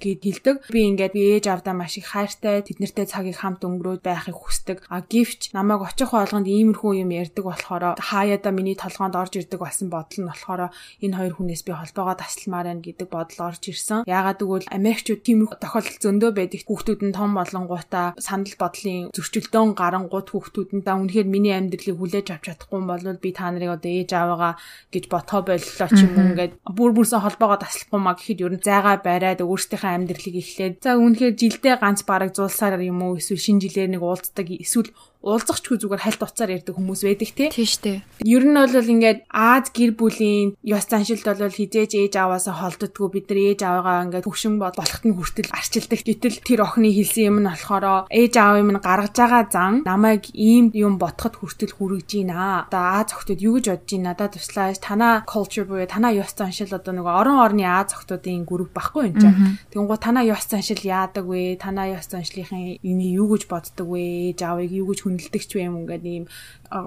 [0.00, 0.56] гэд хэлдэг.
[0.68, 4.84] Би ингээд би ээж авдаа маш их хайртай, тэднэртэй цагийг хамт өнгөрөөд байхыг хүсдэг.
[4.92, 9.88] А гівч намайг очих болгонд иймэрхүү юм ярьдаг болохоор хаяада миний толгоонд орж ирдэг болсон
[9.88, 10.68] бодол нь болохоор
[11.00, 14.04] энэ хоёр хүнээс би холбоогоо тасалмаар байна гэдэг бодол орж ирсэн.
[14.04, 16.60] Яагаад гэвэл Америкчууд тиймэрхүү тохиолдол зөндөө байдаг.
[16.68, 22.36] Хүүхдүүд нь том болонгуудаа санал бодлын зөрчилдөөн гарангууд хүүхдүүд нь да үнэхээр миний амьдралыг хүлээж
[22.36, 24.54] авч чадахгүй бол би та нарыг одоо ээж аваагаа
[24.92, 26.26] гэж гэж ботхоо боллоо ч юм уу.
[26.34, 30.98] Ингээд бүр бүрсэн холбоогоо таслахгүй маа гэхэд ер нь зайгаа бариад өөрсдийнхээ амьдралыг эхлээд за
[30.98, 34.90] үнэхээр жилдээ ганц бараг зулсаар юм уу эсвэл шинэ жилээр нэг уулздаг эсвэл
[35.26, 37.48] уулзахчгүй зүгээр хальт уцаар ярьдаг хүмүүс байдаг тий.
[37.50, 37.98] Тийм шүү дээ.
[38.22, 43.26] Ер нь бол ингээд Аз гэр бүлийн ёс заншилд бол хизээж ээж аваасаа холддоггүй бид
[43.26, 46.00] нар ээж аваагаа ингээд хөвшин болохт нь хүртэл арчилдаг.
[46.06, 50.70] Гэтэл тэр охины хэлсэн юм нь болохоор ээж аав юм гаргаж байгаа зан намайг ийм
[50.70, 52.70] юм ботход хүртэл хүрэж гинэ.
[52.70, 54.06] Одоо Аз охтууд юу гэж бодож байна?
[54.14, 58.70] Надад туслаач танаа culture буюу танаа ёс заншил одоо нөгөө орон орны Аз охтуудын групп
[58.78, 59.58] баггүй юм чинь.
[59.74, 61.58] Тэнгуү танаа ёс заншил яадаг вэ?
[61.58, 64.30] Танаа ёс заншлийнхын юу гэж боддог вэ?
[64.30, 65.80] Ээж аавыг юу гэж хүндэлдэг ч юм.
[65.80, 66.24] Ингээд ийм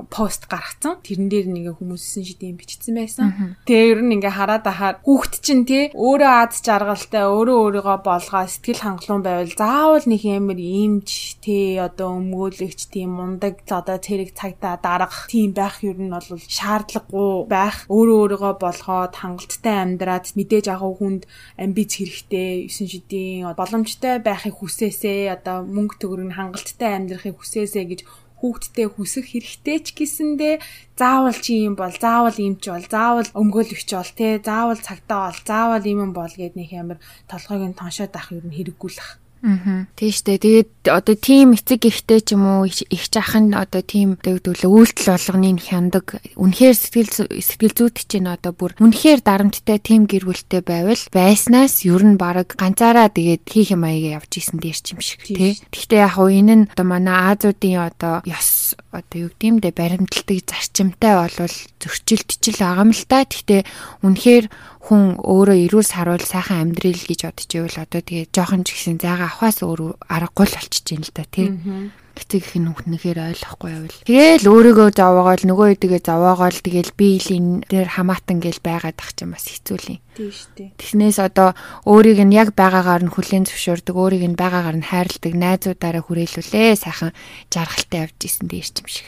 [0.09, 0.99] пост гаргацсан.
[1.03, 3.57] Тэрэн дээр нэг хүмүүсийн шидэм бичсэн байсан.
[3.65, 8.43] Тэгээ ер нь ингээ хараад ахаар хүүхэд чинь тий өөрөө аз жаргалтай өөрөө өөрийгөө болгоо
[8.47, 14.79] сэтгэл хангалуун байвал заавал нэг ямар имж тий одоо өмгөөлөгч тийм мундаг одоо тэрэг цагтаа
[14.79, 17.87] дарах тийм байх ер нь бол шаардлагагүй байх.
[17.87, 21.23] Өөрөө өөрийгөө болгоод хангалттай амьдраад мэдээж агуу хүнд
[21.57, 28.01] амбиц хэрэгтэй 9 шидийн боломжтой байхыг хүсээсээ одоо мөнгө төгрөг хангалттай амьдрахыг хүсээсээ гэж
[28.39, 30.55] хүүхдтэй хүсэх хэрэгтэй ч гэсэндээ
[30.95, 35.39] заавал чи юм бол заавал юм ч бол заавал өмгөөлөгч бол те заавал цагтаа бол
[35.45, 39.11] заавал юм бол гэд нэг ямар толгойг нь тоншоод авах юм хэрэггүй л ах.
[39.39, 39.87] Аа.
[39.95, 40.11] Дээ.
[40.39, 45.15] Тэгээд одоо тийм эцэг ихтэй ч юм уу их жах нь одоо тийм тэгвэл үйлдэл
[45.15, 46.19] болгоныг хяндаг.
[46.35, 52.03] Үнэхээр сэтгэл сэтгэл зүйт чинь одоо бүр үнэхээр дарамттай тийм гэр бүлтэй байвал байснаас ер
[52.03, 55.55] нь баг ганцаараа тэгээд хийх юм аяга явж исэн дээр ч юм шиг тий.
[55.71, 61.15] Гэхдээ яг уу энэ нь одоо манай Азуудын одоо ёс одоо юу гэмдэ баримталдаг зарчимтай
[61.15, 63.23] болвол зөрчилдчил байгаа юм л та.
[63.23, 63.61] Гэхдээ
[64.03, 64.45] үнэхээр
[64.89, 69.29] хүн өөрөө эрүүл саруул сайхан амьдрал гэж бодож ивэл одоо тэгээ жоохон ч гэсэн зайгаа
[69.29, 71.53] авахаас өөр аргагүй л болчихж юм л да тий.
[72.17, 74.01] Эцэг их нь хүнэхээр ойлгохгүй байвал.
[74.09, 79.45] Тэгээл өөрийгөө зовоогоол нөгөө хэдийгээ зовоогоол тэгээл биелийн дээр хамаатан гээл байгаад ах чинь бас
[79.45, 80.01] хэцүү л юм.
[80.19, 80.69] Тийм шүү дээ.
[80.75, 81.55] Тэснээс одоо
[81.87, 87.15] өөрийг нь яг байгаагаар нь хүлээн зөвшөөрдөг, өөрийг нь байгаагаар нь хайрладаг найзуудаараа хүрээлүүлээ сайхан
[87.47, 89.07] жаргалтай явж исэн дээр ч юм шиг.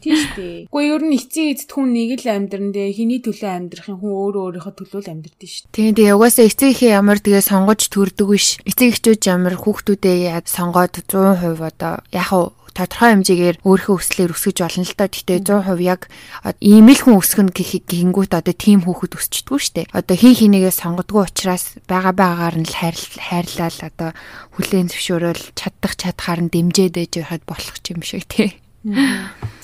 [0.00, 0.58] Тийм шүү дээ.
[0.72, 4.42] Гэхдээ ер нь эцэг эцэд хүн нэг л амьдран дээ хэний төлөө амьдрахын хүн өөрөө
[4.48, 5.76] өөрийнхөө төлөө л амьдрдээ шүү дээ.
[5.76, 6.16] Тийм дээ.
[6.16, 8.56] Угаасаа эцэг ихээ ямар тэгээ сонгож төрдөг биш.
[8.64, 12.32] Эцэг эхчүүд ямар хүүхдүүдээ сонгоод 100% одоо яг
[12.76, 15.08] тодорхой хэмжээгээр өөрийнхөө өслөөр өсгөж болно л доо.
[15.10, 16.00] Гэтэ 100% яг
[16.62, 19.82] ийм л хүн өсгөн гэхингүүт одоо тийм хүүхэд өсчдгүү штэ.
[19.90, 24.10] Одоо хин хинийгээ сонгодгоо учраас бага багаар нь л хайрлал одоо
[24.56, 28.56] хүлээн зөвшөөрөл чадах чадхаар нь дэмжээд ээж байхад болох юм шиг тий.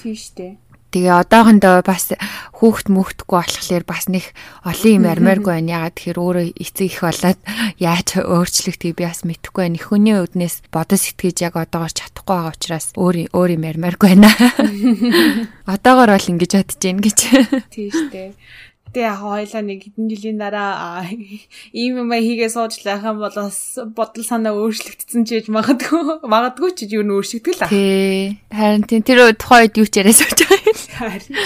[0.03, 0.61] Тийм штэ.
[0.97, 2.17] Тэгээ одоохондоо бас
[2.57, 4.33] хүүхд мөхдөхгүй болохоор бас нэг
[4.65, 5.77] олон юм армааргүй байна.
[5.77, 7.41] Ягаад тэгэхээр өөрөө эцэг их болоод
[7.77, 9.77] яаж өөрчлөгдгийг би бас мэдэхгүй байна.
[9.77, 14.33] Их хүний үднээс бодож сэтгэж яг одоогоор чадахгүй байгаа учраас өөр өөр юм армааргүй байна.
[15.77, 17.19] Одоогоор бол ингэж бодож гин гэж.
[17.69, 18.33] Тийм шүү дээ.
[18.97, 21.05] Гэтэ яг хоёлаа нэг хэдэн жилийн дараа
[21.77, 26.71] ийм юм хийгээ сууж лах юм бол бас бодол санаа өөрчлөгдсөн ч гэж магадгүй магадгүй
[26.73, 27.69] ч юу н өөрчлөгдөл аа.
[27.69, 28.41] Тий.
[28.49, 30.66] Харин тэр тухайн үед юу ч яриа сууж байгаа
[31.01, 31.37] юм.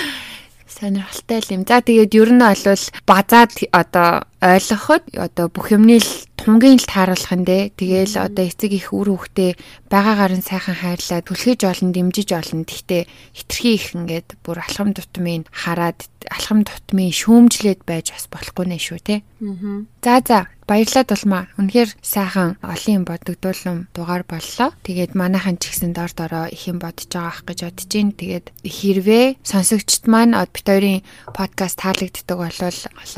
[0.70, 1.66] Сонирхолтой юм.
[1.66, 7.34] За тэгээд ер нь бол базаад одоо ойлгоход одоо бүх юмны л тунгийн л тааруулах
[7.36, 7.74] нь дээ.
[7.76, 9.58] Тэгээл одоо эцэг их үр хөвгтэй
[9.90, 12.62] байгаагаар нь сайхан хайрлаад түлхэж олон дэмжиж олон.
[12.64, 13.02] Гэхдээ
[13.36, 19.00] хитрхи их ингээд бүр алхам тутмын хараад алхам тутмын шүүмжлээд байж бас болохгүй нэ шүү
[19.04, 19.16] те.
[19.42, 19.84] Аа.
[20.00, 20.38] За за
[20.70, 21.44] баярлалаа тулмаа.
[21.58, 24.70] Үнэхээр сайхан олон юм бодогдуулсан дугаар боллоо.
[24.86, 28.14] Тэгээд манайхан ч гэсэн дор дороо их юм бодож байгаа ах гэж бодож байна.
[28.14, 31.02] Тэгээд хэрвээ сонсогчд маань бит хоёрын
[31.34, 32.58] подкаст таалагддаг бол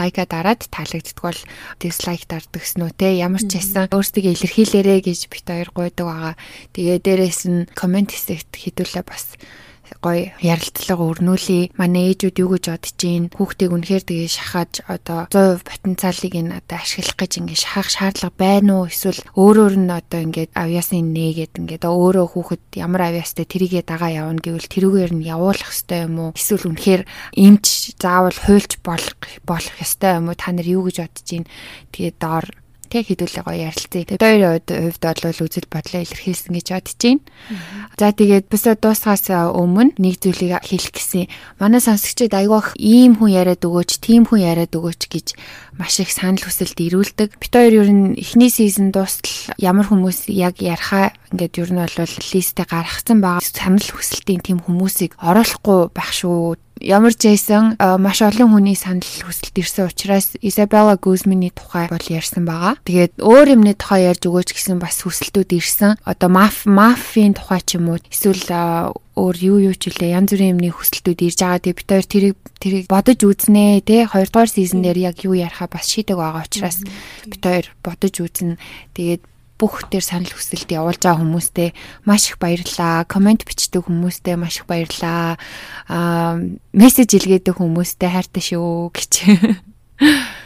[0.01, 1.41] лайка дараад таалагддаг бол
[1.77, 3.21] дизлайк үү те.
[3.21, 6.35] Ямар ч байсан өөрсдөө илэрхийлээрэ гэж бит хоёр гуйдаг байгаа.
[6.73, 9.37] Тэгээд дээрэс нь комент хэсэгт хэдүүлээ бас
[10.01, 11.77] гоё ярилцлага өрнүүлээ.
[11.77, 16.79] Манай ээжүүд юу гэж бодож гин хүүхдийг үнэхээр тэгээ шахаж одоо 100% потенциалыг нь одоо
[16.79, 18.89] ашиглах гэж ингэ шахах шаардлага байна уу?
[18.89, 24.41] Эсвэл өөрөөр нь одоо ингээд авьяасны нээгээд ингээд өөрөө хүүхэд ямар авьяастай тэрийгээ дагаа явна
[24.41, 26.31] гэвэл тэрүүгээр нь явуулах ёстой юм уу?
[26.39, 27.03] Эсвэл үнэхээр
[27.37, 30.39] эмч заавал хуйлч болох болох ёстой юм уу?
[30.39, 31.45] Та нар юу гэж бодож гин?
[31.91, 32.47] Тэгээд доор
[32.93, 34.05] тэг хэдүүлээ гоё ярилцъя.
[34.05, 37.25] Тэгээд хоёрын хувьд бол үзэл бодлоо илэрхийлсэн гэж бодож байна.
[37.97, 41.33] За тэгээд бисаа дуусгаас өмнө нэг зүйлийг хэлэх гэсэн.
[41.57, 45.27] Манай сонсогчид айгүйх ийм хүн яриад өгөөч, тийм хүн яриад өгөөч гэж
[45.81, 47.41] маш их санал хүсэлт ирүүлдэг.
[47.41, 51.97] Бид хоёр ер нь эхний сизон дуустал ямар хүмүүс яг ярихаа ингээд ер нь бол
[51.97, 53.41] листэ гаргацсан байгаа.
[53.41, 59.55] Санал хүсэлтийн тийм хүмүүсийг оруулахгүй байх шүү ямар ч байсан маш олон хүний санал хүсэлт
[59.55, 62.77] ирсэн учраас Изабелла Гузмины тухай бол ярьсан байгаа.
[62.83, 65.97] Тэгээд өөр юмны тухай ярьж өгөөч гэсэн бас хүсэлтүүд ирсэн.
[66.03, 70.59] Одоо маф мафийн тухай ч юм уу эсвэл өөр юу юу ч үлээ янз бүрийн
[70.59, 71.63] юмны хүсэлтүүд ирж байгаа.
[71.63, 74.09] Тэгээд бид хоёр тэрийг тэрийг бодож үзнэ те.
[74.09, 76.81] Хоёрдугаар сизон дээр яг юу ярихаа бас шийдэг байгаа учраас
[77.29, 78.57] бид хоёр бодож үзнэ.
[78.97, 79.23] Тэгээд
[79.63, 81.71] бүх төр санал хүсэлт явуулж байгаа хүмүүстээ
[82.03, 83.07] маш их баярлалаа.
[83.07, 85.39] Комент бичдэг хүмүүстээ маш их баярлалаа.
[85.87, 86.43] Аа
[86.75, 89.13] мессеж илгээдэг хүмүүстээ хайртай шүү гэж.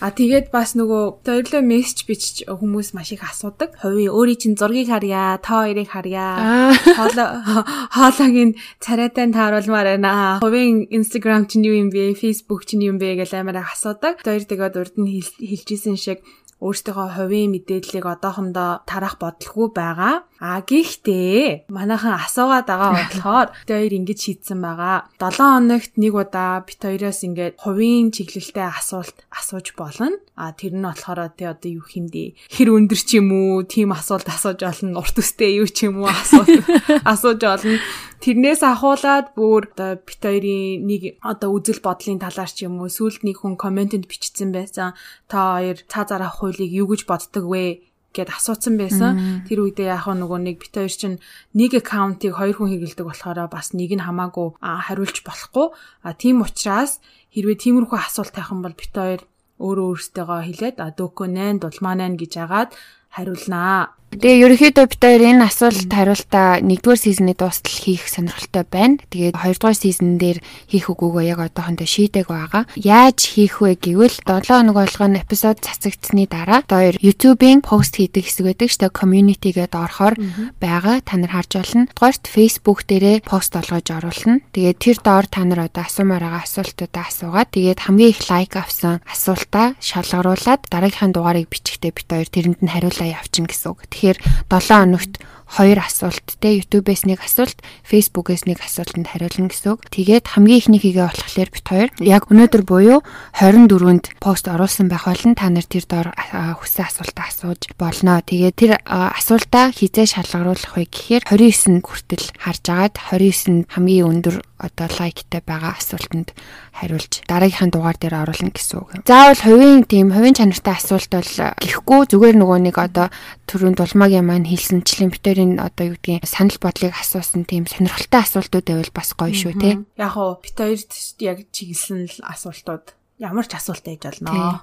[0.00, 3.76] А тэгээд бас нөгөө хоёрлоо мессеж бичиж хүмүүс маш их асуудаг.
[3.84, 6.72] Хувийн өөрийн чинь зургийг харьяа, та хоёрыг харьяа.
[6.96, 10.40] Хоолойг царайтай тааруулмаар байна.
[10.40, 12.16] Хувийн Instagram чинь юу юм бэ?
[12.16, 14.24] Facebook чинь юу юм бэ гэж амар асуудаг.
[14.24, 16.24] Хоёр тэгээд урд нь хэлжсэн шиг
[16.60, 20.28] өөрсдийнхөө хувийн мэдээллийг одоохондоо тарах бодлого байгаа.
[20.40, 25.08] А гэхдээ манайхан асуугаад байгаа болохоор бид хоёр ингэж шийдсэн байгаа.
[25.16, 30.20] 7 хоногт нэг удаа бит хоёроос ингээд хувийн чиглэлтэй асуулт асууж болно.
[30.36, 34.28] А тэр нь болохоор тий одоо юу хэмдэ хэр өндөр ч юм уу тийм асуулт
[34.28, 35.00] асууж болно.
[35.00, 36.64] Урт үстэй юу ч юм уу асуулт
[37.12, 37.76] асууж болно.
[38.20, 43.24] Тэрнээс ахуулаад бүр одоо бит хоёрын нэг одоо үзэл бодлын талаар ч юм уу сүлд
[43.24, 44.92] нэг хүн комментэнд бичсэн байсан.
[45.24, 47.80] Та хоёр цаа зараа хуулийг юу гэж боддог вэ?
[48.12, 49.46] гэд асуусан байсан.
[49.46, 51.22] Тэр үедээ яг нөгөө нэг бит хоёр чинь
[51.56, 55.66] нэг аккаунтыг хоёр хүн хэрэгэлдэг болохоор бас нэг нь хамаагүй хариулж болохгүй.
[56.04, 56.98] А тийм учраас
[57.32, 59.22] хэрвээ тиймэрхүү асуулт юм бол бит хоёр
[59.62, 62.70] өөрөө өөрсдөө хэлээд а дөөкө 8 дулмаа 8 гэж агаад
[63.10, 64.00] хариулнаа.
[64.10, 68.98] Тэгээ ерөнхийдөө бид хоёр энэ асуулт хариултаа 1-р сизны дуустал хийх сонирхолтой байна.
[69.06, 72.66] Тэгээд 2-р сизон дээр хийх үгүйгөө яг одоохондоо шийдэг байгаа.
[72.74, 78.50] Яаж хийх вэ гэвэл 7 хоног болгоно эпизод цацагдсны дараа хоёр YouTube-ийн пост хийдэг хэсэг
[78.50, 78.98] байдаг шүү дээ.
[78.98, 80.14] Community-гээд орохоор
[80.58, 81.06] байгаа.
[81.06, 81.86] Та нар харж болно.
[81.94, 84.42] Дугаарт Facebook дээрээ пост олгож оруулна.
[84.50, 88.98] Тэгээд тэр доор та нар одоо асуумаар байгаа асуултуудаа асуугаад тэгээд хамгийн их лайк авсан
[89.06, 93.80] асуултаа шалгаруулад дараагийнхаа дугаарыг бичихтэй бит хоёр тэрэнд нь хариулаа явуулчихна гэсэн үг.
[93.88, 94.18] Тэгэхээр
[94.52, 95.14] 7 хоногт
[95.50, 99.82] хоёр асуулт те YouTube-ээс нэг асуулт, Facebook-ээс нэг асуултанд хариулна гэсэн үг.
[99.90, 102.98] Тэгээд хамгийн ихний хийгээ болохоор бит хоёр яг өнөөдөр буюу
[103.34, 108.22] 24-нд пост оруулсан байх болон та нар тэр доор хүссэн асуултаа асууж болно.
[108.22, 114.88] Тэгээд тэр асуултаа хизээ шалгаруулах вэ гэхээр 29-нд хүртэл харж агаад 29-нд хамгийн өндөр одоо
[115.00, 116.36] лайктай байгаа асуултанд
[116.76, 118.88] хариулж дараагийнхаа дугаар дээр оруулна гэсэн үг.
[119.08, 121.32] Заавал хувийн тийм хувийн чанартай асуулт бол
[121.64, 123.08] гэхгүй зүгээр нөгөө нэг одоо
[123.48, 128.66] түрүүнд улмаагийн маань хэлсэнчлэн битэр хоёрын одоо юу гэдгийг санал бодлыг асуусан тийм сонирхолтой асуултууд
[128.68, 129.70] байвал бас гоё шүү те.
[129.96, 132.84] Яг уу бит хоёрт яг чиглэсэн асуултууд
[133.18, 134.60] ямар ч асуулт ээж болно.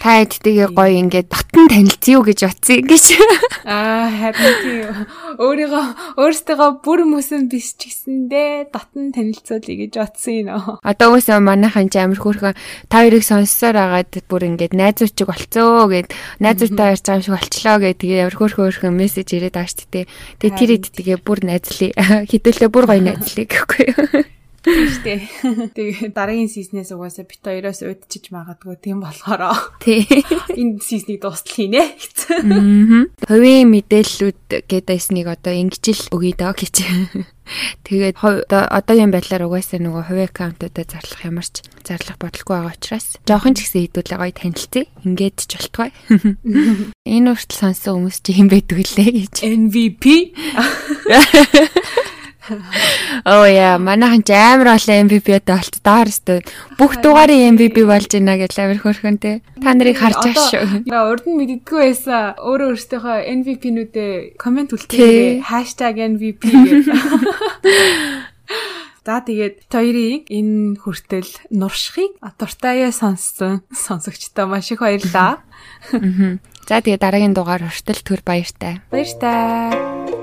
[0.00, 3.04] Та эдтэйгээ гоё ингээд батан танилцъя юу гэж утсан гэж.
[3.68, 5.04] Аа тийм.
[5.36, 10.80] Өөрийгөө өөртөө бүр мөсөн биш ч гэсэндээ татан танилцуулъя гэж утсан юм.
[10.80, 12.56] Одоо үгүй манайхан ч амир хөөрхөн
[12.88, 18.00] та хоёрыг сонссоор агаад бүр ингээд найзуучиг болцоо гэд найзуутай ярьж байгаа шиг болчлоо гэд
[18.00, 20.06] тэгээ амир хөөрхөн хөөрхөн мессеж ирээд байгаа шүү дээ.
[20.40, 22.24] Тэгээ тэр эдтэйгээ бүр найзлаа.
[22.32, 24.40] Хідүүлээ бүр гоё найзлаа гэхгүй юу.
[24.62, 25.26] Тийштэй.
[25.74, 30.06] Тэгээ дараагийн сизнээс угаасаа бит хоёроос удчиж магадгүй тийм болохоор тий.
[30.54, 31.82] Энэ сизнийг дуустал хийнэ.
[31.82, 33.10] Аа.
[33.26, 36.76] Хувийн мэдээллүүд гэдээснийг одоо ингэж л өгье доо гэж.
[37.82, 43.58] Тэгээд одоогийн байдлаар угаасаа нөгөө хувийн аккаунтуудаа зарлах ямар ч зарлах бодлого байгаа учраас жоохон
[43.58, 44.86] ч гэсэн хэдүүлээ гоё танилцъя.
[45.02, 45.90] Ингээд ч болтгой.
[47.02, 49.34] Энэ үртэл сонсон хүмүүс чи хэм байдаг лээ гэж.
[49.42, 50.04] MVP
[53.24, 56.42] Оо яа, манайхан ч амар олон MVP-тэй болт даар өстө.
[56.74, 59.46] Бүх дугаарыг MVP болж байна гэж амар хөрхөн те.
[59.62, 60.90] Та нарыг харж байгаа шүү.
[60.90, 62.34] Урд нь мэддэггүй байсан.
[62.42, 64.12] Өөрөө өөртөөхөө MVP-нүүдээ
[64.42, 66.86] комент үлдээх #MVP гэж.
[69.02, 75.42] За тэгээд хоёрыг энэ хүртэл нуршихыг дуртайя сонссон сонсогчтой маш их баярлалаа.
[76.70, 78.78] За тэгээд дараагийн дугаар хүртэл төр баяртай.
[78.94, 80.21] Баяртай.